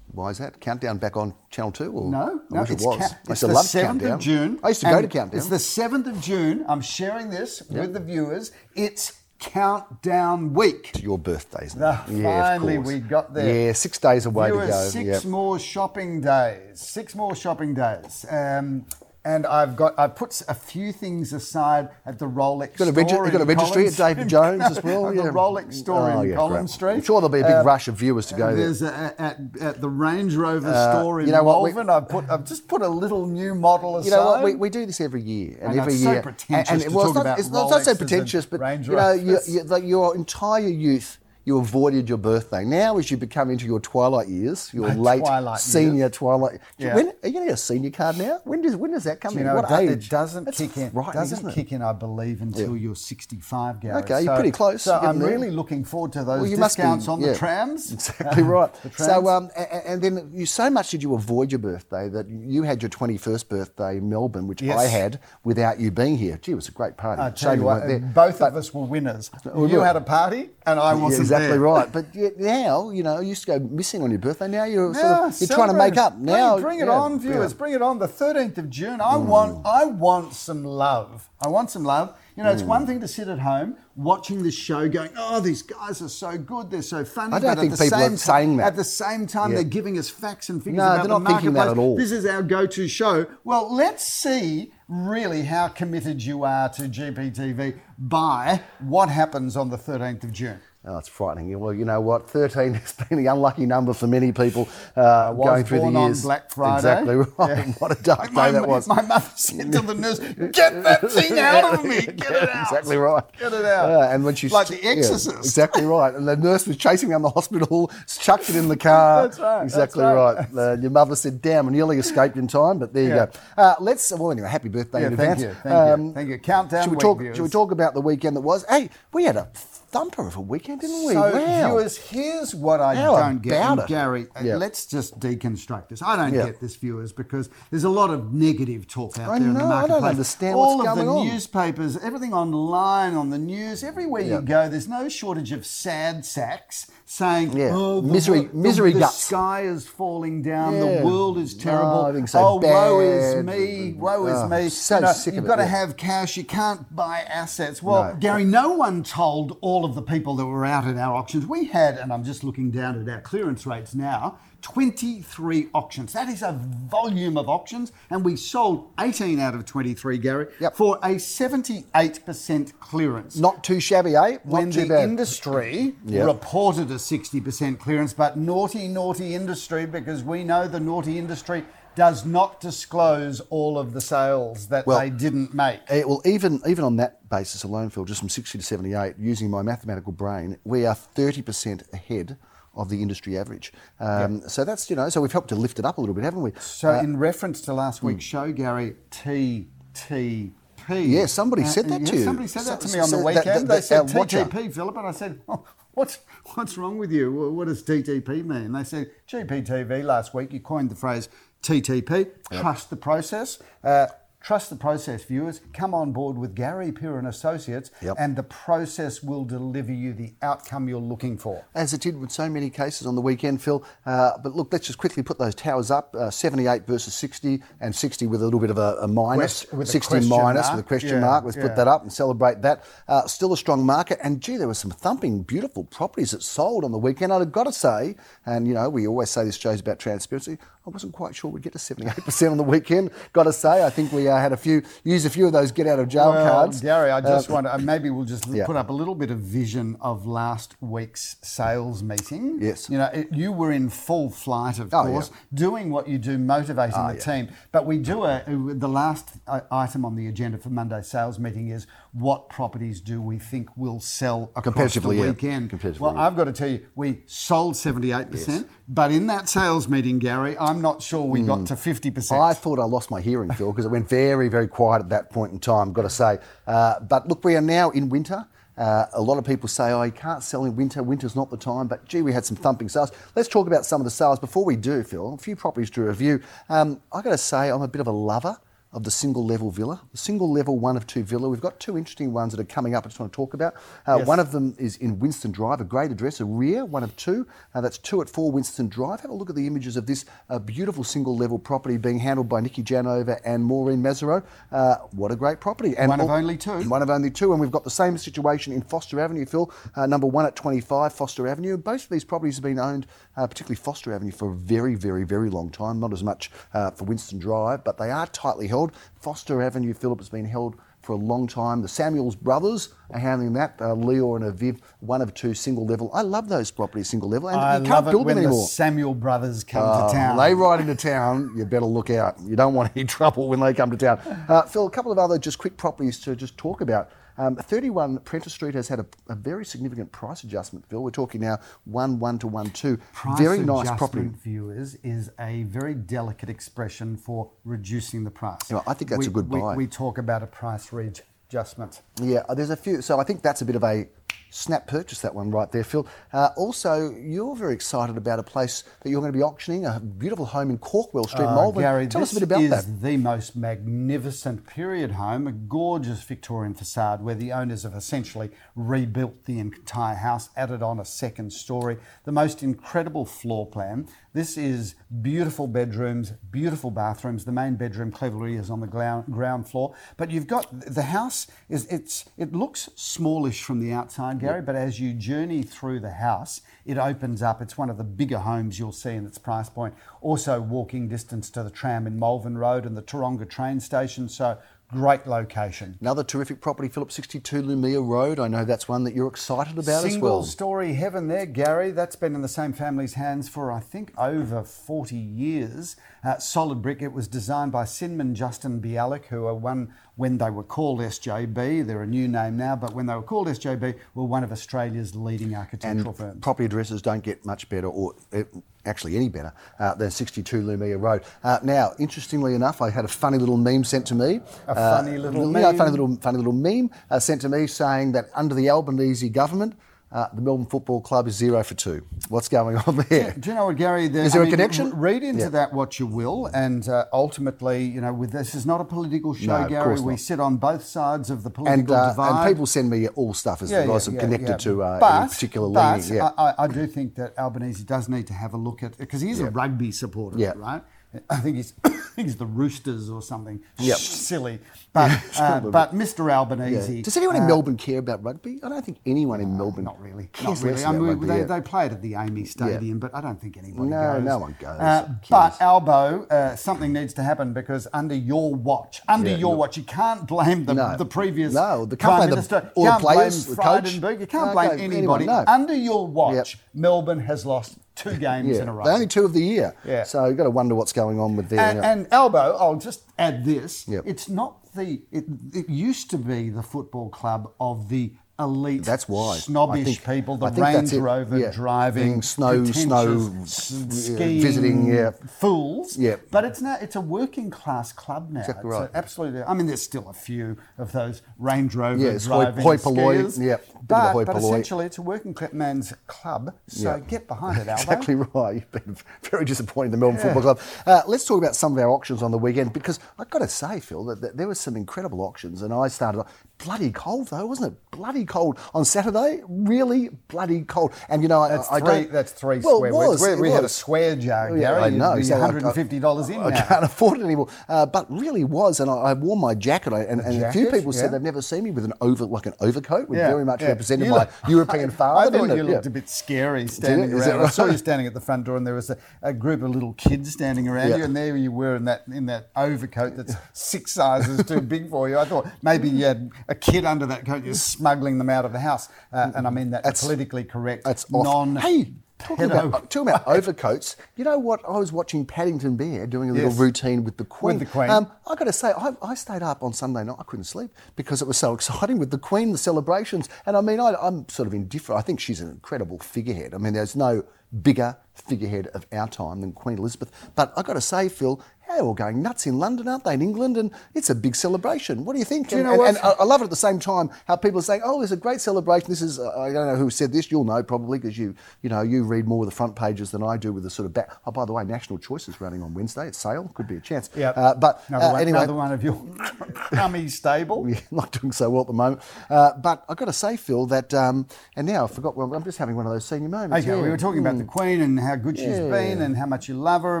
Why 0.12 0.30
is 0.30 0.38
that? 0.38 0.58
Countdown 0.58 0.96
back 0.96 1.18
on 1.18 1.34
Channel 1.50 1.72
2? 1.72 1.92
Or? 1.92 2.10
No, 2.10 2.40
I 2.50 2.54
no, 2.54 2.60
wish 2.62 2.70
it 2.70 2.80
was. 2.80 2.96
ca- 2.98 3.04
I 3.04 3.18
it's 3.20 3.28
used 3.28 3.40
to 3.40 3.46
the 3.48 3.52
love 3.52 3.66
7th 3.66 3.82
Countdown. 3.82 4.12
of 4.12 4.20
June. 4.20 4.60
I 4.62 4.68
used 4.68 4.80
to 4.80 4.86
go 4.86 5.02
to 5.02 5.08
Countdown. 5.08 5.38
It's 5.38 5.48
the 5.48 5.56
7th 5.56 6.06
of 6.06 6.18
June. 6.22 6.64
I'm 6.66 6.80
sharing 6.80 7.28
this 7.28 7.60
with 7.68 7.92
the 7.92 8.00
viewers. 8.00 8.52
It's 8.74 9.21
Countdown 9.42 10.54
Week. 10.54 10.90
It's 10.94 11.02
your 11.02 11.18
birthday, 11.18 11.66
isn't 11.66 11.80
it? 11.82 11.84
Ah, 11.84 12.04
finally, 12.06 12.78
we 12.78 13.00
got 13.00 13.34
there. 13.34 13.66
Yeah, 13.66 13.72
six 13.72 13.98
days 13.98 14.24
away 14.26 14.50
Viewers, 14.50 14.66
to 14.68 14.72
go. 14.72 14.88
Six 14.88 15.06
Yep. 15.06 15.24
more 15.24 15.58
shopping 15.58 16.20
days. 16.20 16.80
Six 16.80 17.14
more 17.14 17.34
shopping 17.34 17.74
days. 17.74 18.24
Um, 18.30 18.86
and 19.24 19.46
I've 19.46 19.76
got 19.76 19.96
I 19.98 20.08
put 20.08 20.42
a 20.48 20.54
few 20.54 20.92
things 20.92 21.32
aside 21.32 21.90
at 22.04 22.18
the 22.18 22.26
Rolex 22.26 22.70
You've 22.70 22.78
got 22.78 22.88
a, 22.88 22.92
regi- 22.92 23.08
store. 23.10 23.24
you've 23.24 23.32
got 23.32 23.40
a 23.42 23.44
registry 23.44 23.86
at 23.86 23.96
David 23.96 24.28
Jones 24.28 24.62
as 24.62 24.82
well. 24.82 25.08
at 25.10 25.14
yeah. 25.16 25.22
the 25.22 25.28
Rolex 25.30 25.74
store 25.74 26.10
Oh, 26.10 26.20
in 26.22 26.30
yeah, 26.30 26.34
Collins. 26.36 26.72
Street. 26.74 26.92
I'm 26.94 27.02
sure 27.02 27.20
there'll 27.20 27.28
be 27.28 27.40
a 27.40 27.44
big 27.44 27.52
Uh, 27.52 27.62
rush 27.64 27.86
of 27.88 27.94
viewers 27.96 28.26
to 28.26 28.34
go 28.34 28.46
there. 28.48 28.56
There's 28.56 28.82
a, 28.82 29.14
at, 29.18 29.38
at 29.60 29.80
the 29.80 29.88
Range 29.88 30.34
Rover 30.34 30.68
Uh, 30.68 30.92
store 31.00 31.20
in 31.20 31.26
you 31.26 31.32
know 31.32 31.44
what, 31.44 31.62
we- 31.62 31.72
Malvern. 31.72 31.90
I've 31.90 32.08
put 32.08 32.28
I've 32.28 32.44
just 32.44 32.66
put 32.66 32.82
a 32.82 32.88
little 32.88 33.26
new 33.26 33.54
model 33.54 33.98
aside. 33.98 34.04
You 34.06 34.10
know 34.16 34.24
what? 34.26 34.42
We, 34.42 34.54
we 34.56 34.70
do 34.70 34.86
this 34.86 35.00
every 35.00 35.22
year, 35.22 35.56
and 35.60 35.72
I 35.72 35.74
know, 35.74 35.80
every 35.82 35.94
it's 35.94 36.02
so 36.02 36.12
year. 36.12 36.22
pretentious 36.22 36.84
to 36.84 36.90
well, 36.90 37.04
talk 37.04 37.08
it's 37.08 37.14
not, 37.14 37.20
about 37.20 37.38
it's 37.38 37.48
not, 37.50 37.82
so 37.84 37.90
and 37.90 37.98
pretentious, 37.98 38.46
but 38.46 38.60
Range 38.60 38.88
you 38.88 38.96
know, 38.96 39.12
you, 39.12 39.38
you, 39.46 39.62
like 39.64 39.84
your 39.84 40.16
entire 40.16 40.66
youth, 40.68 41.18
you 41.44 41.58
avoided 41.58 42.08
your 42.08 42.18
birthday. 42.18 42.64
Now, 42.64 42.98
as 42.98 43.10
you 43.10 43.16
become 43.16 43.50
into 43.50 43.66
your 43.66 43.80
twilight 43.80 44.28
years, 44.28 44.72
your 44.72 44.88
My 44.88 44.94
late 44.94 45.20
twilight 45.20 45.60
senior 45.60 46.08
twilight. 46.08 46.60
Yeah. 46.78 46.94
When 46.94 47.08
are 47.08 47.12
you 47.26 47.32
going 47.32 47.44
to 47.44 47.50
get 47.50 47.54
a 47.54 47.56
senior 47.56 47.90
card 47.90 48.18
now? 48.18 48.40
When 48.44 48.62
does 48.62 48.76
when 48.76 48.92
does 48.92 49.04
that 49.04 49.20
come 49.20 49.34
you 49.34 49.40
in? 49.40 49.46
know, 49.46 49.56
what 49.56 49.70
it, 49.70 49.90
age? 49.90 50.06
it 50.06 50.10
doesn't 50.10 50.44
That's 50.44 50.58
kick 50.58 50.76
in. 50.76 50.90
frightening, 50.90 51.14
doesn't 51.28 51.52
kick 51.52 51.72
in, 51.72 51.82
I 51.82 51.92
believe, 51.92 52.42
until 52.42 52.76
you're 52.76 52.94
65, 52.94 53.80
Gary. 53.80 54.02
Okay, 54.02 54.22
you're 54.22 54.34
pretty 54.34 54.50
close. 54.52 54.82
So 54.82 54.98
I'm 54.98 55.18
there. 55.18 55.30
really 55.30 55.50
looking 55.50 55.84
forward 55.84 56.12
to 56.12 56.20
those 56.20 56.42
Well, 56.42 56.46
you 56.46 56.56
must 56.56 56.76
be, 56.76 56.82
discounts 56.82 57.08
on 57.08 57.20
yeah. 57.20 57.32
the 57.32 57.38
trams. 57.38 57.92
Exactly 58.02 58.42
right. 58.42 58.72
Trams. 58.82 58.96
so, 58.96 59.28
um, 59.28 59.50
a- 59.56 59.60
a- 59.62 59.90
and 59.90 60.02
then 60.02 60.30
you 60.32 60.46
so 60.46 60.68
much 60.70 60.90
did 60.90 61.02
you 61.02 61.14
avoid 61.14 61.50
your 61.52 61.58
birthday 61.58 62.08
that 62.08 62.28
you 62.28 62.62
had 62.62 62.82
your 62.82 62.88
21st 62.90 63.48
birthday 63.48 63.96
in 63.98 64.08
Melbourne, 64.08 64.46
which 64.46 64.62
Yes. 64.62 64.78
I 64.78 64.84
had 64.86 65.20
without 65.44 65.78
you 65.80 65.90
being 65.90 66.16
here. 66.18 66.38
Gee, 66.40 66.52
it 66.52 66.54
was 66.56 66.68
a 66.68 66.72
great 66.72 66.96
party. 66.96 67.20
I 67.22 67.30
tell 67.30 67.54
you 67.54 67.60
you 67.62 67.66
what, 67.66 68.14
both 68.14 68.38
But- 68.38 68.48
of 68.52 68.56
us 68.56 68.72
were 68.72 68.84
winners. 68.84 69.30
You 69.44 69.80
had 69.80 69.96
a 69.96 70.00
party, 70.00 70.50
and 70.66 70.78
I 70.80 70.94
wasn't 71.04 71.31
exactly 71.32 71.48
there. 71.48 71.60
right. 71.60 71.92
But 71.92 72.14
yet 72.14 72.38
now, 72.38 72.90
you 72.90 73.02
know, 73.02 73.20
you 73.20 73.28
used 73.30 73.44
to 73.46 73.58
go 73.58 73.66
missing 73.66 74.02
on 74.02 74.10
your 74.10 74.18
birthday. 74.20 74.48
Now 74.48 74.64
you're 74.64 74.94
sort 74.94 75.04
of, 75.06 75.40
you're 75.40 75.48
trying 75.48 75.68
to 75.68 75.74
make 75.74 75.96
up. 75.96 76.16
Now, 76.16 76.54
bring, 76.54 76.64
bring 76.64 76.80
it 76.80 76.86
yeah, 76.86 76.92
on, 76.92 77.18
viewers. 77.20 77.52
yeah. 77.52 77.58
Bring 77.58 77.72
it 77.74 77.82
on. 77.82 77.98
The 77.98 78.08
13th 78.08 78.58
of 78.58 78.70
June. 78.70 79.00
I 79.00 79.16
want, 79.16 79.66
I 79.66 79.84
want 79.86 80.34
some 80.34 80.64
love. 80.64 81.28
I 81.40 81.48
want 81.48 81.70
some 81.70 81.84
love. 81.84 82.14
You 82.36 82.42
know, 82.44 82.50
it's 82.50 82.62
Mm. 82.62 82.66
one 82.66 82.86
thing 82.86 83.00
to 83.00 83.08
sit 83.08 83.28
at 83.28 83.40
home 83.40 83.76
watching 83.94 84.42
this 84.42 84.54
show, 84.54 84.88
going, 84.88 85.10
"Oh, 85.18 85.40
these 85.40 85.60
guys 85.60 86.00
are 86.00 86.08
so 86.08 86.38
good. 86.38 86.70
They're 86.70 86.80
so 86.80 87.04
funny." 87.04 87.34
I 87.34 87.38
don't 87.40 87.56
but 87.56 87.60
think 87.60 87.72
at 87.72 87.78
the 87.78 87.84
people 87.84 87.98
same 87.98 88.14
are 88.14 88.16
saying 88.16 88.56
that. 88.56 88.66
At 88.68 88.76
the 88.76 88.84
same 88.84 89.26
time, 89.26 89.50
Yeah. 89.50 89.56
they're 89.56 89.64
giving 89.64 89.98
us 89.98 90.08
facts 90.08 90.48
and 90.48 90.62
figures 90.62 90.78
No, 90.78 90.84
about 90.84 90.94
they're 90.94 91.02
the 91.02 91.18
not 91.18 91.26
thinking 91.28 91.52
that 91.54 91.68
at 91.68 91.76
all. 91.76 91.96
This 91.96 92.10
is 92.10 92.24
our 92.24 92.42
go-to 92.42 92.88
show. 92.88 93.26
Well, 93.44 93.70
let's 93.74 94.04
see 94.04 94.72
really 94.88 95.42
how 95.42 95.68
committed 95.68 96.22
you 96.22 96.44
are 96.44 96.70
to 96.70 96.88
GPTV 96.88 97.74
by 97.98 98.62
what 98.80 99.10
happens 99.10 99.54
on 99.56 99.68
the 99.68 99.76
13th 99.78 100.24
of 100.24 100.32
June. 100.32 100.58
Oh, 100.84 100.98
it's 100.98 101.06
frightening. 101.06 101.56
Well, 101.60 101.72
you 101.72 101.84
know 101.84 102.00
what? 102.00 102.28
13 102.28 102.74
has 102.74 102.92
been 103.08 103.18
the 103.22 103.30
unlucky 103.30 103.66
number 103.66 103.92
for 103.94 104.08
many 104.08 104.32
people 104.32 104.68
uh, 104.96 105.32
going 105.32 105.62
through 105.64 105.78
the 105.78 105.90
years. 105.90 106.22
Black 106.22 106.50
Friday. 106.50 106.76
Exactly 106.76 107.14
right. 107.14 107.28
Yeah. 107.68 107.72
What 107.78 107.96
a 107.96 108.02
dark 108.02 108.32
My, 108.32 108.46
day 108.48 108.52
that 108.58 108.66
was. 108.68 108.88
my 108.88 109.00
mother 109.02 109.30
said 109.36 109.70
to 109.70 109.80
the 109.80 109.94
nurse, 109.94 110.18
"Get 110.18 110.82
that 110.82 111.08
thing 111.08 111.38
out 111.38 111.74
of 111.74 111.84
me! 111.84 112.00
Get 112.00 112.18
it 112.32 112.48
out!" 112.54 112.62
Exactly 112.72 112.96
right. 112.96 113.22
Get 113.38 113.52
it 113.52 113.64
out. 113.64 113.88
Yeah, 113.90 114.12
and 114.12 114.24
when 114.24 114.34
she 114.34 114.48
like 114.48 114.66
st- 114.66 114.80
the 114.82 114.86
yeah, 114.88 114.92
Exorcist. 114.94 115.36
exactly 115.38 115.84
right. 115.84 116.12
And 116.14 116.26
the 116.26 116.36
nurse 116.36 116.66
was 116.66 116.76
chasing 116.76 117.08
me 117.10 117.12
around 117.14 117.22
the 117.22 117.30
hospital, 117.30 117.88
chucked 118.18 118.50
it 118.50 118.56
in 118.56 118.66
the 118.66 118.76
car. 118.76 119.28
That's 119.28 119.38
right, 119.38 119.60
that's 119.62 119.74
Exactly 119.74 120.02
right. 120.02 120.34
right. 120.34 120.48
Uh, 120.56 120.76
your 120.80 120.90
mother 120.90 121.14
said, 121.14 121.40
"Damn, 121.40 121.68
I 121.68 121.70
nearly 121.70 121.98
escaped 121.98 122.36
in 122.36 122.48
time." 122.48 122.80
But 122.80 122.92
there 122.92 123.02
you 123.04 123.08
go. 123.10 123.30
Uh, 123.56 123.76
let's. 123.78 124.10
Well, 124.10 124.32
anyway, 124.32 124.48
happy 124.48 124.68
birthday 124.68 125.02
Yeah, 125.02 125.06
in 125.08 125.16
thank 125.16 125.38
advance. 125.38 125.42
you, 125.42 125.62
thank 125.62 125.98
you, 126.00 126.12
thank 126.12 126.28
you. 126.28 126.38
Countdown 126.38 126.82
Should 126.84 126.90
we 126.92 126.98
talk? 126.98 127.18
viewers. 127.20 127.36
Should 127.36 127.44
we 127.44 127.48
talk 127.50 127.70
about 127.70 127.94
the 127.94 128.00
weekend 128.00 128.34
that 128.36 128.40
was? 128.40 128.64
Hey, 128.68 128.90
we 129.12 129.22
had 129.24 129.36
a 129.36 129.48
thumper 129.92 130.26
of 130.26 130.36
a 130.36 130.40
weekend, 130.40 130.80
didn't 130.80 131.06
we? 131.06 131.12
So, 131.12 131.20
wow. 131.20 131.68
viewers, 131.68 131.96
here's 131.98 132.54
what 132.54 132.80
I 132.80 132.94
How 132.94 133.16
don't 133.16 133.42
get. 133.42 133.60
And 133.60 133.80
it? 133.80 133.86
Gary, 133.86 134.26
uh, 134.34 134.40
Yeah. 134.42 134.56
let's 134.56 134.86
just 134.86 135.20
deconstruct 135.20 135.88
this. 135.90 136.02
I 136.02 136.16
don't 136.16 136.32
Yeah. 136.34 136.46
get 136.46 136.60
this, 136.60 136.74
viewers, 136.76 137.12
because 137.12 137.50
there's 137.70 137.84
a 137.84 137.90
lot 137.90 138.10
of 138.10 138.32
negative 138.32 138.88
talk 138.88 139.18
out 139.18 139.28
I 139.30 139.38
there 139.38 139.48
in 139.48 139.54
the 139.54 139.60
know, 139.60 139.66
I 139.66 139.68
don't 139.82 139.88
marketplace. 139.90 140.10
understand 140.10 140.54
All 140.56 140.78
what's 140.78 140.88
of 140.88 140.94
going 140.96 141.06
the 141.06 141.12
on. 141.12 141.26
newspapers, 141.28 141.96
everything 141.98 142.32
online, 142.32 143.14
on 143.14 143.30
the 143.30 143.38
news, 143.38 143.84
everywhere 143.84 144.22
Yeah. 144.22 144.36
you 144.36 144.40
go, 144.42 144.68
there's 144.68 144.88
no 144.88 145.08
shortage 145.08 145.52
of 145.52 145.66
sad 145.66 146.24
sacks 146.24 146.86
saying, 147.04 147.52
Yeah. 147.54 147.72
"Oh, 147.74 148.00
the, 148.00 148.08
Misery- 148.10 148.46
the- 148.46 148.56
misery 148.56 148.92
the, 148.94 149.00
guts." 149.00 149.18
sky 149.24 149.60
is 149.62 149.86
falling 149.86 150.40
down, 150.42 150.80
the 150.80 151.02
world 151.04 151.36
is 151.36 151.52
terrible. 151.52 152.06
Oh, 152.16 152.24
so 152.26 152.38
oh, 152.38 152.56
woe 152.56 153.00
is 153.00 153.44
me, 153.44 153.94
woe 153.98 154.26
is 154.26 154.38
Oh, 154.38 154.48
me. 154.48 154.68
so 154.70 154.94
You 154.96 155.00
know, 155.02 155.12
sick 155.12 155.32
of 155.32 155.34
You've 155.36 155.44
it, 155.44 155.48
got 155.48 155.56
to 155.56 155.66
have 155.66 155.96
cash. 155.98 156.36
You 156.38 156.44
can't 156.44 156.94
buy 156.96 157.20
assets. 157.28 157.82
Well, 157.82 158.04
No. 158.04 158.16
Gary, 158.18 158.44
no 158.44 158.72
one 158.72 159.02
told 159.02 159.58
all 159.60 159.81
of 159.84 159.94
the 159.94 160.02
people 160.02 160.36
that 160.36 160.46
were 160.46 160.64
out 160.64 160.86
at 160.86 160.96
our 160.96 161.14
auctions. 161.16 161.46
We 161.46 161.66
had, 161.66 161.98
and 161.98 162.12
I'm 162.12 162.24
just 162.24 162.42
looking 162.44 162.70
down 162.70 163.00
at 163.00 163.08
our 163.12 163.20
clearance 163.20 163.66
rates 163.66 163.94
now, 163.94 164.38
23 164.62 165.68
auctions. 165.74 166.12
That 166.12 166.28
is 166.28 166.42
a 166.42 166.52
volume 166.88 167.36
of 167.36 167.48
auctions, 167.48 167.92
and 168.10 168.24
we 168.24 168.36
sold 168.36 168.88
18 169.00 169.40
out 169.40 169.54
of 169.54 169.64
23, 169.64 170.18
Gary, 170.18 170.46
Yep. 170.60 170.76
for 170.76 170.98
a 171.02 171.18
78% 171.18 172.72
clearance. 172.80 173.36
Not 173.36 173.64
too 173.64 173.80
shabby, 173.80 174.14
eh? 174.16 174.32
Not 174.32 174.46
when 174.46 174.70
the 174.70 174.86
bad. 174.86 175.08
industry 175.08 175.94
Yep. 176.06 176.26
reported 176.26 176.90
a 176.90 176.98
60% 176.98 177.78
clearance, 177.78 178.12
but 178.12 178.36
naughty, 178.38 178.88
naughty 178.88 179.34
industry, 179.34 179.86
because 179.86 180.22
we 180.22 180.44
know 180.44 180.68
the 180.68 180.80
naughty 180.80 181.18
industry 181.18 181.64
does 181.94 182.24
not 182.24 182.60
disclose 182.60 183.40
all 183.50 183.78
of 183.78 183.92
the 183.92 184.00
sales 184.00 184.68
that 184.68 184.86
Well, 184.86 184.98
they 184.98 185.10
didn't 185.10 185.52
make. 185.54 185.80
Eh, 185.88 186.02
well, 186.06 186.22
even 186.24 186.60
even 186.66 186.84
on 186.84 186.96
that 186.96 187.28
basis 187.28 187.64
alone, 187.64 187.90
Phil, 187.90 188.04
just 188.04 188.20
from 188.20 188.28
60 188.28 188.58
to 188.58 188.64
78, 188.64 189.14
using 189.18 189.50
my 189.50 189.62
mathematical 189.62 190.12
brain, 190.12 190.58
we 190.64 190.86
are 190.86 190.94
30% 190.94 191.92
ahead 191.92 192.36
of 192.74 192.88
the 192.88 193.02
industry 193.02 193.36
average. 193.36 193.72
Um, 194.00 194.42
So 194.48 194.64
that's, 194.64 194.88
you 194.88 194.96
know, 194.96 195.08
so 195.10 195.20
we've 195.20 195.32
helped 195.32 195.48
to 195.50 195.54
lift 195.54 195.78
it 195.78 195.84
up 195.84 195.98
a 195.98 196.00
little 196.00 196.14
bit, 196.14 196.24
haven't 196.24 196.40
we? 196.42 196.52
So, 196.58 196.90
in 196.98 197.18
reference 197.18 197.60
to 197.62 197.74
last 197.74 198.02
week's 198.02 198.24
show, 198.24 198.50
Gary, 198.52 198.96
TTP. 199.10 200.52
Yeah, 200.88 201.26
somebody 201.26 201.64
said 201.64 201.88
that 201.90 202.00
yeah, 202.00 202.06
to 202.06 202.16
you. 202.16 202.24
Somebody 202.24 202.48
said 202.48 202.62
that 202.64 202.80
to 202.80 202.88
So- 202.88 202.94
me 202.96 203.00
on 203.02 203.10
the 203.10 203.16
so 203.18 203.22
that- 203.22 203.24
weekend. 203.26 203.68
that- 203.68 203.74
they 203.74 203.80
said 203.82 204.00
uh. 204.00 204.04
TTP, 204.24 204.68
Philip, 204.72 204.96
and 204.96 205.06
I 205.06 205.12
said, 205.12 205.40
oh, 205.48 205.64
what's, 205.92 206.18
what's 206.54 206.76
wrong 206.78 206.98
with 206.98 207.12
you? 207.12 207.30
What 207.52 207.68
does 207.68 207.82
TTP 207.82 208.42
mean? 208.44 208.72
They 208.72 208.84
said, 208.84 209.10
GPTV 209.28 210.02
last 210.04 210.34
week, 210.34 210.52
you 210.52 210.60
coined 210.60 210.90
the 210.90 210.96
phrase 210.96 211.28
TTP, 211.62 212.28
trust 212.52 212.90
the 212.90 212.96
process. 212.96 213.62
Uh, 213.82 214.06
Trust 214.42 214.70
the 214.70 214.76
process, 214.76 215.22
viewers. 215.22 215.60
Come 215.72 215.94
on 215.94 216.10
board 216.10 216.36
with 216.36 216.56
Gary 216.56 216.90
Peer 216.90 217.16
and 217.16 217.28
Associates, 217.28 217.92
Yep. 218.02 218.16
and 218.18 218.34
the 218.34 218.42
process 218.42 219.22
will 219.22 219.44
deliver 219.44 219.92
you 219.92 220.12
the 220.12 220.34
outcome 220.42 220.88
you're 220.88 220.98
looking 220.98 221.38
for. 221.38 221.64
As 221.76 221.92
it 221.94 222.00
did 222.00 222.18
with 222.18 222.32
so 222.32 222.48
many 222.50 222.68
cases 222.68 223.06
on 223.06 223.14
the 223.14 223.20
weekend, 223.20 223.62
Phil. 223.62 223.84
Uh, 224.04 224.32
but 224.42 224.56
look, 224.56 224.72
let's 224.72 224.88
just 224.88 224.98
quickly 224.98 225.22
put 225.22 225.38
those 225.38 225.54
towers 225.54 225.92
up 225.92 226.12
uh, 226.16 226.28
78 226.28 226.88
versus 226.88 227.14
60, 227.14 227.62
and 227.80 227.94
60 227.94 228.26
with 228.26 228.42
a 228.42 228.44
little 228.44 228.58
bit 228.58 228.70
of 228.70 228.78
a, 228.78 228.96
a 229.02 229.06
minus. 229.06 229.62
A 229.72 229.86
60 229.86 229.98
question 230.00 230.28
minus 230.28 230.66
mark. 230.66 230.76
with 230.76 230.84
a 230.84 230.88
question 230.88 231.10
Yeah, 231.10 231.20
mark. 231.20 231.44
Let's 231.44 231.56
yeah. 231.56 231.62
put 231.62 231.76
that 231.76 231.86
up 231.86 232.02
and 232.02 232.12
celebrate 232.12 232.62
that. 232.62 232.82
Uh, 233.06 233.28
still 233.28 233.52
a 233.52 233.56
strong 233.56 233.86
market. 233.86 234.18
And 234.24 234.40
gee, 234.40 234.56
there 234.56 234.66
were 234.66 234.74
some 234.74 234.90
thumping, 234.90 235.44
beautiful 235.44 235.84
properties 235.84 236.32
that 236.32 236.42
sold 236.42 236.84
on 236.84 236.90
the 236.90 236.98
weekend. 236.98 237.32
I've 237.32 237.52
got 237.52 237.64
to 237.64 237.72
say, 237.72 238.16
and 238.44 238.66
you 238.66 238.74
know, 238.74 238.90
we 238.90 239.06
always 239.06 239.30
say 239.30 239.44
this 239.44 239.56
show's 239.56 239.78
about 239.78 240.00
transparency. 240.00 240.58
I 240.84 240.90
wasn't 240.90 241.12
quite 241.12 241.34
sure 241.36 241.48
we'd 241.50 241.62
get 241.62 241.72
to 241.74 241.78
78% 241.78 242.50
on 242.50 242.56
the 242.56 242.64
weekend. 242.64 243.12
Got 243.32 243.44
to 243.44 243.52
say, 243.52 243.84
I 243.84 243.90
think 243.90 244.10
we 244.12 244.26
uh, 244.28 244.36
had 244.36 244.52
a 244.52 244.56
few, 244.56 244.82
used 245.04 245.24
a 245.26 245.30
few 245.30 245.46
of 245.46 245.52
those 245.52 245.70
get 245.70 245.86
out 245.86 246.00
of 246.00 246.08
jail 246.08 246.30
Well, 246.30 246.50
cards. 246.52 246.80
Gary, 246.80 247.10
I 247.12 247.20
just 247.20 247.48
Uh, 247.48 247.54
want 247.54 247.66
to, 247.68 247.78
maybe 247.78 248.10
we'll 248.10 248.24
just 248.24 248.48
yeah. 248.48 248.66
put 248.66 248.74
up 248.74 248.90
a 248.90 248.92
little 248.92 249.14
bit 249.14 249.30
of 249.30 249.38
vision 249.38 249.96
of 250.00 250.26
last 250.26 250.74
week's 250.80 251.36
sales 251.40 252.02
meeting. 252.02 252.58
Yes. 252.60 252.90
You 252.90 252.98
know, 252.98 253.10
it, 253.14 253.28
you 253.32 253.52
were 253.52 253.70
in 253.70 253.90
full 253.90 254.28
flight, 254.30 254.80
of 254.80 254.92
Oh, 254.92 255.04
course, 255.04 255.30
yeah. 255.32 255.36
doing 255.54 255.90
what 255.90 256.08
you 256.08 256.18
do, 256.18 256.36
motivating 256.36 256.94
Oh, 256.96 257.08
the 257.08 257.14
yeah. 257.14 257.20
team. 257.20 257.48
But 257.70 257.86
we 257.86 257.98
do 257.98 258.24
a, 258.24 258.42
the 258.48 258.88
last 258.88 259.30
uh, 259.46 259.60
item 259.70 260.04
on 260.04 260.16
the 260.16 260.26
agenda 260.26 260.58
for 260.58 260.70
Monday's 260.70 261.06
sales 261.06 261.38
meeting 261.38 261.68
is 261.68 261.86
what 262.12 262.48
properties 262.48 263.00
do 263.00 263.22
we 263.22 263.38
think 263.38 263.68
will 263.76 264.00
sell 264.00 264.50
across 264.56 264.94
the 264.94 265.08
weekend? 265.08 265.70
Competitively, 265.70 266.00
well. 266.00 266.18
I've 266.18 266.36
got 266.36 266.44
to 266.44 266.52
tell 266.52 266.68
you, 266.68 266.86
we 266.96 267.22
sold 267.26 267.74
78%, 267.74 268.66
but 268.88 269.12
in 269.12 269.26
that 269.28 269.48
sales 269.48 269.88
meeting, 269.88 270.18
Gary, 270.18 270.56
I'm 270.58 270.80
not 270.80 271.02
sure 271.02 271.24
we 271.24 271.42
got 271.42 271.66
to 271.66 271.74
50%. 271.74 272.40
I 272.40 272.52
thought 272.52 272.78
I 272.78 272.84
lost 272.84 273.10
my 273.10 273.20
hearing, 273.20 273.50
Phil, 273.52 273.72
because 273.72 273.84
it 273.84 273.90
went 273.90 274.08
very, 274.08 274.48
very 274.48 274.68
quiet 274.68 275.00
at 275.00 275.08
that 275.10 275.30
point 275.30 275.52
in 275.52 275.58
time, 275.58 275.92
got 275.92 276.02
to 276.02 276.10
say. 276.10 276.38
Uh, 276.66 277.00
but 277.00 277.28
look, 277.28 277.44
we 277.44 277.54
are 277.56 277.60
now 277.60 277.90
in 277.90 278.08
winter. 278.08 278.46
Uh, 278.76 279.06
a 279.12 279.20
lot 279.20 279.38
of 279.38 279.44
people 279.44 279.68
say, 279.68 279.92
oh, 279.92 280.02
you 280.02 280.12
can't 280.12 280.42
sell 280.42 280.64
in 280.64 280.74
winter. 280.74 281.02
Winter's 281.02 281.36
not 281.36 281.50
the 281.50 281.56
time. 281.56 281.86
But 281.86 282.06
gee, 282.08 282.22
we 282.22 282.32
had 282.32 282.44
some 282.44 282.56
thumping 282.56 282.88
sales. 282.88 283.12
Let's 283.36 283.48
talk 283.48 283.66
about 283.66 283.84
some 283.84 284.00
of 284.00 284.04
the 284.04 284.10
sales. 284.10 284.38
Before 284.38 284.64
we 284.64 284.76
do, 284.76 285.02
Phil, 285.02 285.34
a 285.34 285.38
few 285.38 285.54
properties 285.54 285.90
to 285.90 286.02
review. 286.02 286.40
Um, 286.68 287.00
i 287.12 287.20
got 287.22 287.30
to 287.30 287.38
say, 287.38 287.70
I'm 287.70 287.82
a 287.82 287.88
bit 287.88 288.00
of 288.00 288.06
a 288.06 288.12
lover 288.12 288.58
of 288.92 289.04
the 289.04 289.10
single 289.10 289.44
level 289.46 289.70
villa, 289.70 290.02
the 290.10 290.18
single 290.18 290.52
level 290.52 290.78
one 290.78 290.96
of 290.96 291.06
two 291.06 291.22
villa. 291.22 291.48
We've 291.48 291.60
got 291.60 291.80
two 291.80 291.96
interesting 291.96 292.32
ones 292.32 292.52
that 292.52 292.60
are 292.60 292.64
coming 292.64 292.94
up 292.94 293.06
I 293.06 293.08
just 293.08 293.18
want 293.18 293.32
to 293.32 293.36
talk 293.36 293.54
about. 293.54 293.74
Uh, 294.06 294.16
yes. 294.18 294.26
One 294.26 294.38
of 294.38 294.52
them 294.52 294.74
is 294.78 294.96
in 294.96 295.18
Winston 295.18 295.50
Drive, 295.50 295.80
a 295.80 295.84
great 295.84 296.10
address, 296.10 296.40
a 296.40 296.44
rear, 296.44 296.84
one 296.84 297.02
of 297.02 297.16
two. 297.16 297.46
Uh, 297.74 297.80
that's 297.80 297.96
two 297.96 298.20
at 298.20 298.28
four 298.28 298.52
Winston 298.52 298.88
Drive. 298.88 299.20
Have 299.20 299.30
a 299.30 299.34
look 299.34 299.48
at 299.48 299.56
the 299.56 299.66
images 299.66 299.96
of 299.96 300.06
this 300.06 300.26
uh, 300.50 300.58
beautiful 300.58 301.04
single 301.04 301.36
level 301.36 301.58
property 301.58 301.96
being 301.96 302.18
handled 302.18 302.48
by 302.48 302.60
Nikki 302.60 302.82
Janover 302.82 303.40
and 303.44 303.64
Maureen 303.64 304.02
Mesereau. 304.02 304.44
Uh, 304.70 304.96
what 305.12 305.32
a 305.32 305.36
great 305.36 305.60
property. 305.60 305.94
And 305.96 306.10
one 306.10 306.20
of 306.20 306.28
all, 306.28 306.36
only 306.36 306.58
two. 306.58 306.88
One 306.88 307.02
of 307.02 307.08
only 307.08 307.30
two. 307.30 307.52
And 307.52 307.60
we've 307.60 307.70
got 307.70 307.84
the 307.84 307.90
same 307.90 308.18
situation 308.18 308.72
in 308.74 308.82
Foster 308.82 309.20
Avenue, 309.20 309.46
Phil, 309.46 309.72
uh, 309.96 310.06
number 310.06 310.26
one 310.26 310.44
at 310.44 310.54
25 310.54 311.14
Foster 311.14 311.48
Avenue. 311.48 311.78
Both 311.78 312.04
of 312.04 312.10
these 312.10 312.24
properties 312.24 312.56
have 312.56 312.64
been 312.64 312.78
owned, 312.78 313.06
uh, 313.36 313.46
particularly 313.46 313.76
Foster 313.76 314.12
Avenue, 314.12 314.32
for 314.32 314.50
a 314.50 314.54
very, 314.54 314.94
very, 314.94 315.24
very 315.24 315.50
long 315.50 315.70
time. 315.70 316.00
Not 316.00 316.12
as 316.12 316.22
much 316.22 316.50
for 316.72 317.04
Winston 317.04 317.38
Drive, 317.38 317.84
but 317.84 317.98
they 317.98 318.10
are 318.10 318.26
tightly 318.26 318.68
held. 318.68 318.92
Foster 319.20 319.62
Avenue, 319.62 319.94
Philip, 319.94 320.18
has 320.18 320.28
been 320.28 320.44
held 320.44 320.76
for 321.02 321.12
a 321.12 321.16
long 321.16 321.46
time. 321.46 321.82
The 321.82 321.88
Samuels 321.88 322.36
brothers 322.36 322.94
are 323.10 323.18
handling 323.18 323.52
that. 323.54 323.76
Uh, 323.80 323.94
Leo 323.94 324.36
and 324.36 324.44
Aviv, 324.44 324.78
one 325.00 325.20
of 325.20 325.34
two 325.34 325.52
single 325.52 325.84
level. 325.84 326.10
I 326.14 326.22
love 326.22 326.48
those 326.48 326.70
properties 326.70 327.08
single 327.08 327.28
level, 327.28 327.48
and 327.48 327.60
I 327.60 327.78
you 327.78 327.84
can't 327.84 328.06
build 328.10 328.24
when 328.24 328.36
them 328.36 328.44
anymore. 328.44 328.62
The 328.62 328.68
Samuel 328.68 329.14
brothers 329.14 329.64
come 329.64 329.82
uh, 329.84 330.06
to 330.06 330.14
town. 330.14 330.36
They 330.36 330.54
ride 330.54 330.80
into 330.80 330.94
town. 330.94 331.52
You 331.56 331.64
better 331.66 331.84
look 331.84 332.10
out. 332.10 332.40
You 332.40 332.56
don't 332.56 332.74
want 332.74 332.92
any 332.94 333.04
trouble 333.16 333.48
when 333.48 333.60
they 333.60 333.74
come 333.74 333.90
to 333.90 333.96
town. 333.96 334.18
Uh, 334.48 334.62
Phil, 334.62 334.86
a 334.86 334.90
couple 334.90 335.12
of 335.12 335.18
other 335.18 335.38
just 335.38 335.58
quick 335.58 335.76
properties 335.76 336.20
to 336.20 336.36
just 336.36 336.56
talk 336.56 336.80
about. 336.80 337.10
Um, 337.38 337.56
31 337.56 338.18
Prentice 338.20 338.52
Street 338.52 338.74
has 338.74 338.88
had 338.88 339.00
a, 339.00 339.06
a, 339.28 339.34
very 339.34 339.64
significant 339.64 340.12
price 340.12 340.44
adjustment, 340.44 340.86
Phil. 340.88 341.02
We're 341.02 341.10
talking 341.10 341.40
now 341.40 341.58
1 341.84 342.18
1 342.18 342.38
to 342.40 342.46
1 342.46 342.70
2. 342.70 342.96
Price 343.12 343.38
very 343.38 343.58
nice 343.58 343.90
property. 343.96 344.30
viewers, 344.42 344.96
is 345.02 345.30
a 345.38 345.62
very 345.64 345.94
delicate 345.94 346.50
expression 346.50 347.16
for 347.16 347.50
reducing 347.64 348.24
the 348.24 348.30
price. 348.30 348.70
I 348.86 348.94
think 348.94 349.10
that's 349.10 349.20
we, 349.20 349.26
a 349.26 349.30
good 349.30 349.48
buy. 349.48 349.76
We, 349.76 349.84
we 349.84 349.86
talk 349.86 350.18
about 350.18 350.42
a 350.42 350.46
price 350.46 350.92
readjustment. 350.92 352.02
Yeah, 352.20 352.42
there's 352.54 352.70
a 352.70 352.76
few. 352.76 353.02
So 353.02 353.18
I 353.18 353.24
think 353.24 353.42
that's 353.42 353.62
a 353.62 353.64
bit 353.64 353.76
of 353.76 353.84
a 353.84 354.08
snap 354.52 354.86
purchase 354.86 355.20
that 355.20 355.34
one 355.34 355.50
right 355.50 355.70
there, 355.72 355.82
Phil. 355.82 356.06
Uh, 356.32 356.50
also, 356.56 357.14
you're 357.18 357.56
very 357.56 357.72
excited 357.72 358.16
about 358.16 358.38
a 358.38 358.42
place 358.42 358.84
that 359.00 359.10
you're 359.10 359.20
going 359.20 359.32
to 359.32 359.36
be 359.36 359.42
auctioning, 359.42 359.86
a 359.86 359.98
beautiful 359.98 360.44
home 360.44 360.70
in 360.70 360.78
Cawkwell 360.78 361.28
Street, 361.28 361.46
uh, 361.46 361.54
Melbourne. 361.54 361.82
Gary, 361.82 362.06
Tell 362.06 362.22
us 362.22 362.32
a 362.32 362.36
bit 362.36 362.42
about 362.42 362.60
that. 362.60 362.68
This 362.70 362.86
is 362.86 363.00
the 363.00 363.16
most 363.16 363.56
magnificent 363.56 364.66
period 364.66 365.12
home, 365.12 365.46
a 365.46 365.52
gorgeous 365.52 366.22
Victorian 366.22 366.74
facade 366.74 367.22
where 367.22 367.34
the 367.34 367.50
owners 367.52 367.82
have 367.84 367.94
essentially 367.94 368.50
rebuilt 368.76 369.44
the 369.44 369.58
entire 369.58 370.16
house, 370.16 370.50
added 370.56 370.82
on 370.82 371.00
a 371.00 371.04
second 371.04 371.52
story, 371.52 371.96
the 372.24 372.32
most 372.32 372.62
incredible 372.62 373.24
floor 373.24 373.66
plan. 373.66 374.06
This 374.34 374.56
is 374.56 374.94
beautiful 375.20 375.66
bedrooms, 375.66 376.32
beautiful 376.50 376.90
bathrooms. 376.90 377.44
The 377.44 377.52
main 377.52 377.76
bedroom 377.76 378.10
cleverly 378.10 378.56
is 378.56 378.70
on 378.70 378.80
the 378.80 378.86
ground 378.86 379.68
floor, 379.68 379.94
but 380.16 380.30
you've 380.30 380.46
got 380.46 380.68
the 380.80 381.02
house 381.02 381.46
is 381.68 381.86
it's 381.86 382.24
it 382.38 382.54
looks 382.54 382.88
smallish 382.94 383.62
from 383.62 383.80
the 383.80 383.92
outside, 383.92 384.40
Gary, 384.42 384.60
but 384.60 384.74
as 384.74 384.98
you 384.98 385.12
journey 385.12 385.62
through 385.62 386.00
the 386.00 386.10
house, 386.10 386.62
it 386.84 386.98
opens 386.98 387.42
up. 387.42 387.62
It's 387.62 387.78
one 387.78 387.88
of 387.88 387.96
the 387.96 388.04
bigger 388.04 388.40
homes 388.40 388.78
you'll 388.78 388.90
see 388.90 389.12
in 389.12 389.24
its 389.24 389.38
price 389.38 389.70
point. 389.70 389.94
Also 390.20 390.60
walking 390.60 391.08
distance 391.08 391.48
to 391.50 391.62
the 391.62 391.70
tram 391.70 392.06
in 392.06 392.18
Malvern 392.18 392.58
Road 392.58 392.84
and 392.84 392.96
the 392.96 393.02
Tooronga 393.02 393.48
train 393.48 393.78
station, 393.78 394.28
so 394.28 394.58
Great 394.92 395.26
location. 395.26 395.96
Another 396.02 396.22
terrific 396.22 396.60
property, 396.60 396.86
Philip 396.86 397.10
62 397.10 397.62
Lumia 397.62 398.06
Road. 398.06 398.38
I 398.38 398.46
know 398.46 398.66
that's 398.66 398.86
one 398.86 399.04
that 399.04 399.14
you're 399.14 399.26
excited 399.26 399.78
about 399.78 400.02
Single 400.02 400.06
as 400.06 400.18
well. 400.18 400.42
Single 400.42 400.42
story 400.44 400.92
heaven 400.92 401.28
there, 401.28 401.46
Gary. 401.46 401.92
That's 401.92 402.14
been 402.14 402.34
in 402.34 402.42
the 402.42 402.48
same 402.48 402.74
family's 402.74 403.14
hands 403.14 403.48
for, 403.48 403.72
I 403.72 403.80
think, 403.80 404.12
over 404.18 404.62
40 404.62 405.16
years. 405.16 405.96
Uh, 406.22 406.36
solid 406.36 406.82
brick. 406.82 407.00
It 407.00 407.14
was 407.14 407.26
designed 407.26 407.72
by 407.72 407.84
Synman 407.84 408.34
Justin 408.34 408.82
Bialek, 408.82 409.24
who 409.24 409.46
are 409.46 409.54
one 409.54 409.94
when 410.16 410.36
they 410.36 410.50
were 410.50 410.62
called 410.62 411.00
SJB. 411.00 411.86
They're 411.86 412.02
a 412.02 412.06
new 412.06 412.28
name 412.28 412.58
now, 412.58 412.76
but 412.76 412.92
when 412.92 413.06
they 413.06 413.14
were 413.14 413.22
called 413.22 413.46
SJB, 413.46 413.94
were 414.14 414.24
one 414.24 414.44
of 414.44 414.52
Australia's 414.52 415.16
leading 415.16 415.54
architectural 415.54 416.08
and 416.08 416.16
firms. 416.18 416.40
Property 416.42 416.66
addresses 416.66 417.00
don't 417.00 417.24
get 417.24 417.46
much 417.46 417.66
better, 417.70 417.88
or 417.88 418.14
uh, 418.34 418.42
actually 418.84 419.16
any 419.16 419.28
better, 419.28 419.52
uh, 419.78 419.94
than 419.94 420.10
62 420.10 420.62
Lumia 420.62 421.00
Road. 421.00 421.22
Uh, 421.42 421.58
now, 421.62 421.92
interestingly 421.98 422.54
enough, 422.54 422.80
I 422.82 422.90
had 422.90 423.04
a 423.04 423.08
funny 423.08 423.38
little 423.38 423.56
meme 423.56 423.84
sent 423.84 424.06
to 424.08 424.14
me. 424.14 424.40
A 424.66 424.74
funny 424.74 425.16
uh, 425.16 425.20
little 425.20 425.46
meme? 425.46 425.62
You 425.62 425.72
know, 425.72 425.78
funny 425.78 425.90
little, 425.90 426.16
funny 426.16 426.38
little 426.38 426.52
meme 426.52 426.90
uh, 427.10 427.18
sent 427.18 427.40
to 427.42 427.48
me 427.48 427.66
saying 427.66 428.12
that 428.12 428.30
under 428.34 428.54
the 428.54 428.70
Albanese 428.70 429.28
government, 429.28 429.74
uh, 430.12 430.28
the 430.34 430.42
Melbourne 430.42 430.66
Football 430.66 431.00
Club 431.00 431.26
is 431.26 431.36
zero 431.36 431.62
for 431.64 431.74
two. 431.74 432.06
What's 432.28 432.48
going 432.48 432.76
on 432.76 432.96
there? 433.08 433.34
Do 433.38 433.50
you 433.50 433.56
know 433.56 433.66
what, 433.66 433.76
Gary? 433.76 434.08
The, 434.08 434.20
is 434.20 434.32
there 434.32 434.42
I 434.42 434.44
a 434.44 434.46
mean, 434.46 434.52
connection? 434.52 434.90
Read 434.90 435.22
into 435.22 435.44
yeah. 435.44 435.48
that 435.48 435.72
what 435.72 435.98
you 435.98 436.06
will, 436.06 436.46
and 436.46 436.86
uh, 436.88 437.06
ultimately, 437.12 437.84
you 437.84 438.00
know, 438.00 438.12
with 438.12 438.32
this 438.32 438.54
is 438.54 438.66
not 438.66 438.80
a 438.80 438.84
political 438.84 439.34
show, 439.34 439.62
no, 439.62 439.68
Gary. 439.68 440.00
We 440.00 440.16
sit 440.16 440.38
on 440.38 440.58
both 440.58 440.84
sides 440.84 441.30
of 441.30 441.42
the 441.42 441.50
political 441.50 441.80
and, 441.80 441.90
uh, 441.90 442.10
divide. 442.10 442.46
And 442.46 442.54
people 442.54 442.66
send 442.66 442.90
me 442.90 443.08
all 443.08 443.32
stuff 443.32 443.62
as 443.62 443.70
yeah, 443.70 443.86
guys 443.86 444.06
yeah, 444.06 444.14
are 444.14 444.20
connected 444.20 444.48
yeah. 444.48 444.56
to 444.58 444.82
uh, 444.82 445.00
but, 445.00 445.20
any 445.20 445.28
particular 445.28 445.70
but 445.70 446.00
leaning. 446.00 446.20
I, 446.20 446.54
I, 446.58 446.66
do 446.66 446.86
think 446.86 447.14
that 447.14 447.38
Albanese 447.38 447.84
does 447.84 448.08
need 448.08 448.26
to 448.26 448.34
have 448.34 448.52
a 448.52 448.58
look 448.58 448.82
at 448.82 448.98
because 448.98 449.22
he 449.22 449.28
he's 449.28 449.40
a 449.40 449.50
rugby 449.50 449.92
supporter, 449.92 450.36
right? 450.56 450.82
I 451.28 451.36
think 451.36 451.56
he's, 451.56 451.74
I 451.84 451.90
think 451.90 452.28
he's 452.28 452.36
the 452.36 452.46
Roosters 452.46 453.10
or 453.10 453.22
something 453.22 453.62
yep. 453.78 453.98
silly. 453.98 454.58
But, 454.92 455.22
uh, 455.38 455.60
but 455.60 455.94
Mr. 455.94 456.30
Albanese. 456.30 456.96
Yeah. 456.96 457.02
Does 457.02 457.16
anyone 457.16 457.36
in 457.36 457.42
uh, 457.42 457.48
Melbourne 457.48 457.76
care 457.76 457.98
about 457.98 458.22
rugby? 458.22 458.60
I 458.62 458.68
don't 458.68 458.84
think 458.84 458.98
anyone 459.06 459.40
in 459.40 459.56
Melbourne. 459.56 459.84
Not 459.84 460.00
really. 460.00 460.30
Not 460.42 460.62
really. 460.62 460.84
I 460.84 460.92
mean, 460.92 461.02
rugby, 461.02 461.26
they, 461.26 461.38
yeah. 461.38 461.44
they 461.44 461.60
play 461.60 461.86
it 461.86 461.92
at 461.92 462.02
the 462.02 462.12
AAMI 462.12 462.46
Stadium, 462.46 462.98
but 462.98 463.14
I 463.14 463.20
don't 463.20 463.40
think 463.40 463.56
anybody 463.56 463.88
no, 463.88 464.14
goes. 464.14 464.24
No, 464.24 464.38
one 464.38 464.56
goes. 464.58 464.80
Uh, 464.80 465.14
but 465.28 465.60
Albo, 465.60 466.24
uh, 466.24 466.56
something 466.56 466.92
needs 466.92 467.14
to 467.14 467.22
happen 467.22 467.52
because 467.52 467.86
under 467.92 468.14
your 468.14 468.54
watch, 468.54 469.00
under 469.08 469.30
your 469.30 469.52
no. 469.52 469.58
watch, 469.58 469.76
you 469.76 469.84
can't 469.84 470.26
blame 470.26 470.64
the, 470.64 470.74
no. 470.74 470.96
the 470.96 471.04
previous 471.04 471.52
no, 471.52 471.84
the 471.84 471.96
Prime 471.96 472.30
Minister. 472.30 472.60
The, 472.60 472.72
all 472.72 472.84
the 472.84 472.98
players, 472.98 473.46
the 473.46 473.56
coach. 473.56 473.92
You 473.92 474.26
can't 474.26 474.52
blame 474.52 474.70
anybody. 474.78 475.24
Anyone, 475.24 475.48
under 475.48 475.74
your 475.74 476.06
watch, 476.06 476.34
yep. 476.34 476.46
Melbourne 476.74 477.20
has 477.20 477.44
lost 477.44 477.78
two 477.94 478.16
games 478.16 478.56
yeah. 478.56 478.62
in 478.62 478.68
a 478.68 478.72
row. 478.72 478.84
The 478.84 478.90
only 478.90 479.06
two 479.06 479.24
of 479.24 479.32
the 479.32 479.42
year. 479.42 479.74
Yeah. 479.84 480.04
So 480.04 480.26
you've 480.26 480.36
got 480.36 480.44
to 480.44 480.50
wonder 480.50 480.74
what's 480.74 480.92
going 480.92 481.18
on 481.20 481.36
with 481.36 481.48
their. 481.48 481.60
And, 481.60 481.84
and 481.84 482.12
Albo, 482.12 482.56
I'll 482.56 482.76
just 482.76 483.04
add 483.18 483.44
this. 483.44 483.86
Yep. 483.88 484.04
It's 484.06 484.28
not 484.28 484.72
the. 484.74 485.02
It, 485.10 485.24
it 485.52 485.68
used 485.68 486.10
to 486.10 486.18
be 486.18 486.50
the 486.50 486.62
football 486.62 487.08
club 487.08 487.52
of 487.60 487.88
the 487.88 488.12
elite, 488.38 488.82
that's 488.84 489.08
why 489.08 489.36
snobbish 489.36 489.84
think, 489.84 490.04
people, 490.04 490.36
the 490.36 490.50
Range 490.50 490.92
Rover 490.94 491.38
yeah. 491.38 491.50
driving, 491.50 492.22
snow, 492.22 492.64
snow, 492.64 493.44
skiing, 493.44 494.42
visiting, 494.42 494.86
yeah. 494.86 495.10
fools. 495.10 495.96
Yeah. 495.96 496.16
But 496.30 496.44
it's 496.44 496.60
now 496.60 496.76
it's 496.80 496.96
a 496.96 497.00
working 497.00 497.50
class 497.50 497.92
club 497.92 498.30
now. 498.30 498.40
Exactly 498.40 498.70
right. 498.70 498.90
absolutely. 498.94 499.42
I 499.42 499.54
mean, 499.54 499.66
there's 499.66 499.82
still 499.82 500.08
a 500.08 500.14
few 500.14 500.56
of 500.78 500.92
those 500.92 501.22
Range 501.38 501.74
Rover 501.74 502.12
yeah, 502.12 502.18
driving 502.18 502.62
hoi, 502.62 502.76
polloi, 502.76 503.16
skiers. 503.16 503.44
Yeah, 503.44 503.56
but, 503.86 504.24
but 504.24 504.36
essentially, 504.36 504.86
it's 504.86 504.98
a 504.98 505.02
working 505.02 505.36
man's 505.52 505.92
club. 506.06 506.54
So 506.68 507.02
get 507.06 507.28
behind 507.28 507.58
it, 507.58 507.68
Albo. 507.68 507.82
exactly 507.82 508.14
right. 508.14 508.54
You've 508.54 508.70
been 508.72 508.96
very 509.30 509.44
disappointed 509.44 509.86
in 509.86 509.90
the 509.92 509.96
Melbourne. 509.98 510.20
Football 510.20 510.42
Club. 510.42 510.60
Uh, 510.86 511.02
let's 511.06 511.24
talk 511.24 511.38
about 511.38 511.56
some 511.56 511.72
of 511.72 511.78
our 511.78 511.90
auctions 511.90 512.22
on 512.22 512.30
the 512.30 512.38
weekend 512.38 512.72
because 512.72 512.98
I've 513.18 513.30
got 513.30 513.40
to 513.40 513.48
say, 513.48 513.80
Phil, 513.80 514.04
that, 514.06 514.20
that 514.20 514.36
there 514.36 514.46
were 514.46 514.54
some 514.54 514.76
incredible 514.76 515.20
auctions, 515.20 515.62
and 515.62 515.72
I 515.72 515.88
started 515.88 516.24
bloody 516.64 516.90
cold 516.90 517.28
though, 517.28 517.46
wasn't 517.46 517.72
it? 517.72 517.90
Bloody 517.90 518.24
cold 518.24 518.58
on 518.74 518.84
Saturday. 518.84 519.42
Really 519.48 520.08
bloody 520.28 520.62
cold. 520.62 520.92
And 521.08 521.22
you 521.22 521.28
know, 521.28 521.46
that's 521.48 521.70
I, 521.70 521.80
three. 521.80 521.88
I 521.90 522.04
that's 522.04 522.32
three 522.32 522.58
well, 522.58 522.76
square. 522.76 522.92
Was, 522.92 523.22
we, 523.22 523.34
we 523.40 523.50
had 523.50 523.64
a 523.64 523.68
square 523.68 524.16
jar, 524.16 524.56
yeah, 524.56 524.74
I 524.74 524.90
know. 524.90 525.14
You're 525.14 525.38
one 525.38 525.40
hundred 525.40 525.64
and 525.64 525.74
fifty 525.74 525.98
dollars 525.98 526.28
in. 526.28 526.40
I, 526.40 526.50
now. 526.50 526.66
can't 526.66 526.84
afford 526.84 527.20
it 527.20 527.24
anymore. 527.24 527.48
Uh, 527.68 527.86
but 527.86 528.10
really 528.10 528.44
was, 528.44 528.80
and 528.80 528.90
I, 528.90 528.94
I 528.94 529.14
wore 529.14 529.36
my 529.36 529.54
jacket, 529.54 529.92
and, 529.92 530.20
and 530.20 530.40
jacket? 530.40 530.48
a 530.48 530.52
few 530.52 530.70
people 530.70 530.94
yeah. 530.94 531.00
said 531.00 531.12
they've 531.12 531.22
never 531.22 531.42
seen 531.42 531.64
me 531.64 531.70
with 531.70 531.84
an 531.84 531.92
over 532.00 532.24
like 532.24 532.46
an 532.46 532.54
overcoat, 532.60 533.08
which 533.08 533.18
yeah, 533.18 533.28
very 533.28 533.44
much 533.44 533.60
yeah. 533.60 533.68
represented 533.68 534.06
you 534.06 534.12
my 534.12 534.20
look, 534.20 534.30
European 534.48 534.90
father. 534.90 535.20
I 535.36 535.38
thought 535.38 535.56
you 535.56 535.62
looked 535.62 535.86
a 535.86 535.90
bit 535.90 536.08
scary 536.08 536.68
standing 536.68 537.12
around. 537.12 537.38
Right? 537.38 537.46
I 537.46 537.48
saw 537.48 537.66
you 537.66 537.76
standing 537.76 538.06
at 538.06 538.14
the 538.14 538.20
front 538.20 538.44
door, 538.44 538.56
and 538.56 538.66
there 538.66 538.74
was 538.74 538.90
a, 538.90 538.98
a 539.22 539.32
group 539.32 539.62
of 539.62 539.70
little 539.70 539.94
kids 539.94 540.32
standing 540.32 540.68
around 540.68 540.90
you, 540.90 541.04
and 541.04 541.16
there 541.16 541.36
you 541.36 541.52
were 541.52 541.76
in 541.76 541.84
that 541.84 542.04
in 542.08 542.26
that 542.26 542.50
overcoat 542.56 543.16
that's 543.16 543.34
six 543.52 543.92
sizes 543.92 544.44
too 544.44 544.60
big 544.60 544.88
for 544.88 545.08
you. 545.08 545.18
I 545.18 545.24
thought 545.24 545.46
maybe 545.62 545.88
you 545.88 546.04
had 546.04 546.30
a 546.52 546.54
kid 546.54 546.84
under 546.84 547.06
that 547.06 547.26
coat. 547.26 547.44
You're 547.44 547.54
smuggling 547.54 548.18
them 548.18 548.30
out 548.30 548.44
of 548.44 548.52
the 548.52 548.60
house, 548.60 548.88
uh, 549.12 549.32
and 549.34 549.46
I 549.46 549.50
mean 549.50 549.70
that 549.70 549.82
that's, 549.82 550.02
politically 550.02 550.44
correct. 550.44 550.84
That's 550.84 551.10
non. 551.10 551.56
Hey, 551.56 551.92
Talking 552.18 552.44
about, 552.52 552.90
talking 552.90 553.08
about, 553.08 553.26
overcoats, 553.26 553.96
you 554.14 554.24
know 554.24 554.38
what? 554.38 554.60
I 554.66 554.78
was 554.78 554.92
watching 554.92 555.26
Paddington 555.26 555.76
Bear 555.76 556.06
doing 556.06 556.30
a 556.30 556.32
little 556.32 556.50
yes. 556.50 556.58
routine 556.58 557.02
with 557.02 557.16
the 557.16 557.24
Queen. 557.24 557.58
With 557.58 557.66
the 557.66 557.72
Queen. 557.72 557.90
Um, 557.90 558.12
I 558.30 558.36
got 558.36 558.44
to 558.44 558.52
say, 558.52 558.70
I, 558.70 558.94
I, 559.02 559.14
stayed 559.14 559.42
up 559.42 559.62
on 559.62 559.72
Sunday 559.72 560.04
night. 560.04 560.16
I 560.20 560.22
couldn't 560.22 560.44
sleep 560.44 560.70
because 560.94 561.20
it 561.20 561.26
was 561.26 561.36
so 561.36 561.52
exciting 561.54 561.98
with 561.98 562.12
the 562.12 562.18
Queen, 562.18 562.52
the 562.52 562.58
celebrations. 562.58 563.28
And 563.44 563.56
I 563.56 563.60
mean, 563.60 563.80
I, 563.80 563.94
I'm 564.00 564.28
sort 564.28 564.46
of 564.46 564.54
indifferent. 564.54 565.00
I 565.00 565.02
think 565.02 565.18
she's 565.18 565.40
an 565.40 565.50
incredible 565.50 565.98
figurehead. 565.98 566.54
I 566.54 566.58
mean, 566.58 566.74
there's 566.74 566.94
no 566.94 567.24
bigger 567.60 567.96
figurehead 568.14 568.68
of 568.68 568.86
our 568.92 569.08
time 569.08 569.40
than 569.40 569.52
Queen 569.52 569.78
Elizabeth. 569.78 570.30
But 570.36 570.52
I 570.56 570.62
got 570.62 570.74
to 570.74 570.80
say, 570.80 571.08
Phil, 571.08 571.42
they're 571.74 571.84
all 571.84 571.94
going 571.94 572.22
nuts 572.22 572.46
in 572.46 572.58
London, 572.58 572.88
aren't 572.88 573.04
they? 573.04 573.14
In 573.14 573.22
England, 573.22 573.56
and 573.56 573.70
it's 573.94 574.10
a 574.10 574.14
big 574.14 574.36
celebration. 574.36 575.04
What 575.04 575.14
do 575.14 575.18
you 575.18 575.24
think? 575.24 575.48
Do 575.48 575.56
you 575.56 575.62
and, 575.62 575.76
know 575.76 575.84
and, 575.84 575.96
and 575.96 576.14
I 576.18 576.24
love 576.24 576.40
it 576.40 576.44
at 576.44 576.50
the 576.50 576.56
same 576.56 576.78
time 576.78 577.10
how 577.26 577.36
people 577.36 577.58
are 577.58 577.62
saying, 577.62 577.82
"Oh, 577.84 577.98
there's 577.98 578.12
a 578.12 578.16
great 578.16 578.40
celebration." 578.40 578.88
This 578.88 579.02
is 579.02 579.18
uh, 579.18 579.30
I 579.38 579.52
don't 579.52 579.66
know 579.66 579.76
who 579.76 579.90
said 579.90 580.12
this. 580.12 580.30
You'll 580.30 580.44
know 580.44 580.62
probably 580.62 580.98
because 580.98 581.16
you 581.18 581.34
you 581.62 581.70
know 581.70 581.82
you 581.82 582.04
read 582.04 582.26
more 582.26 582.44
of 582.44 582.50
the 582.50 582.54
front 582.54 582.76
pages 582.76 583.10
than 583.10 583.22
I 583.22 583.36
do 583.36 583.52
with 583.52 583.62
the 583.62 583.70
sort 583.70 583.86
of 583.86 583.92
back. 583.92 584.10
Oh, 584.26 584.30
by 584.30 584.44
the 584.44 584.52
way, 584.52 584.64
National 584.64 584.98
Choice 584.98 585.28
is 585.28 585.40
running 585.40 585.62
on 585.62 585.74
Wednesday. 585.74 586.08
It's 586.08 586.18
sale. 586.18 586.50
Could 586.54 586.68
be 586.68 586.76
a 586.76 586.80
chance. 586.80 587.10
Yeah. 587.16 587.30
Uh, 587.30 587.54
but 587.54 587.84
Another, 587.88 588.04
uh, 588.04 588.12
one, 588.12 588.20
anyway, 588.22 588.38
another 588.38 588.54
one 588.54 588.72
of 588.72 588.82
your 588.82 588.94
crummy 589.54 590.08
stable. 590.08 590.68
yeah, 590.68 590.80
not 590.90 591.12
doing 591.12 591.32
so 591.32 591.48
well 591.50 591.62
at 591.62 591.66
the 591.68 591.72
moment. 591.72 592.02
Uh, 592.28 592.52
but 592.54 592.84
I've 592.88 592.96
got 592.96 593.06
to 593.06 593.12
say, 593.12 593.36
Phil, 593.36 593.66
that 593.66 593.92
um, 593.94 594.26
and 594.56 594.66
now 594.66 594.84
I 594.84 594.88
forgot. 594.88 595.16
Well, 595.16 595.32
I'm 595.34 595.44
just 595.44 595.58
having 595.58 595.76
one 595.76 595.86
of 595.86 595.92
those 595.92 596.04
senior 596.04 596.28
moments. 596.28 596.66
Okay, 596.66 596.76
yeah. 596.76 596.82
we 596.82 596.88
were 596.88 596.96
talking 596.96 597.20
about 597.20 597.38
the 597.38 597.44
Queen 597.44 597.80
and 597.80 597.98
how 597.98 598.16
good 598.16 598.38
she's 598.38 598.58
been 598.58 599.02
and 599.02 599.16
how 599.16 599.26
much 599.26 599.48
you 599.48 599.54
love 599.54 599.82
her, 599.82 600.00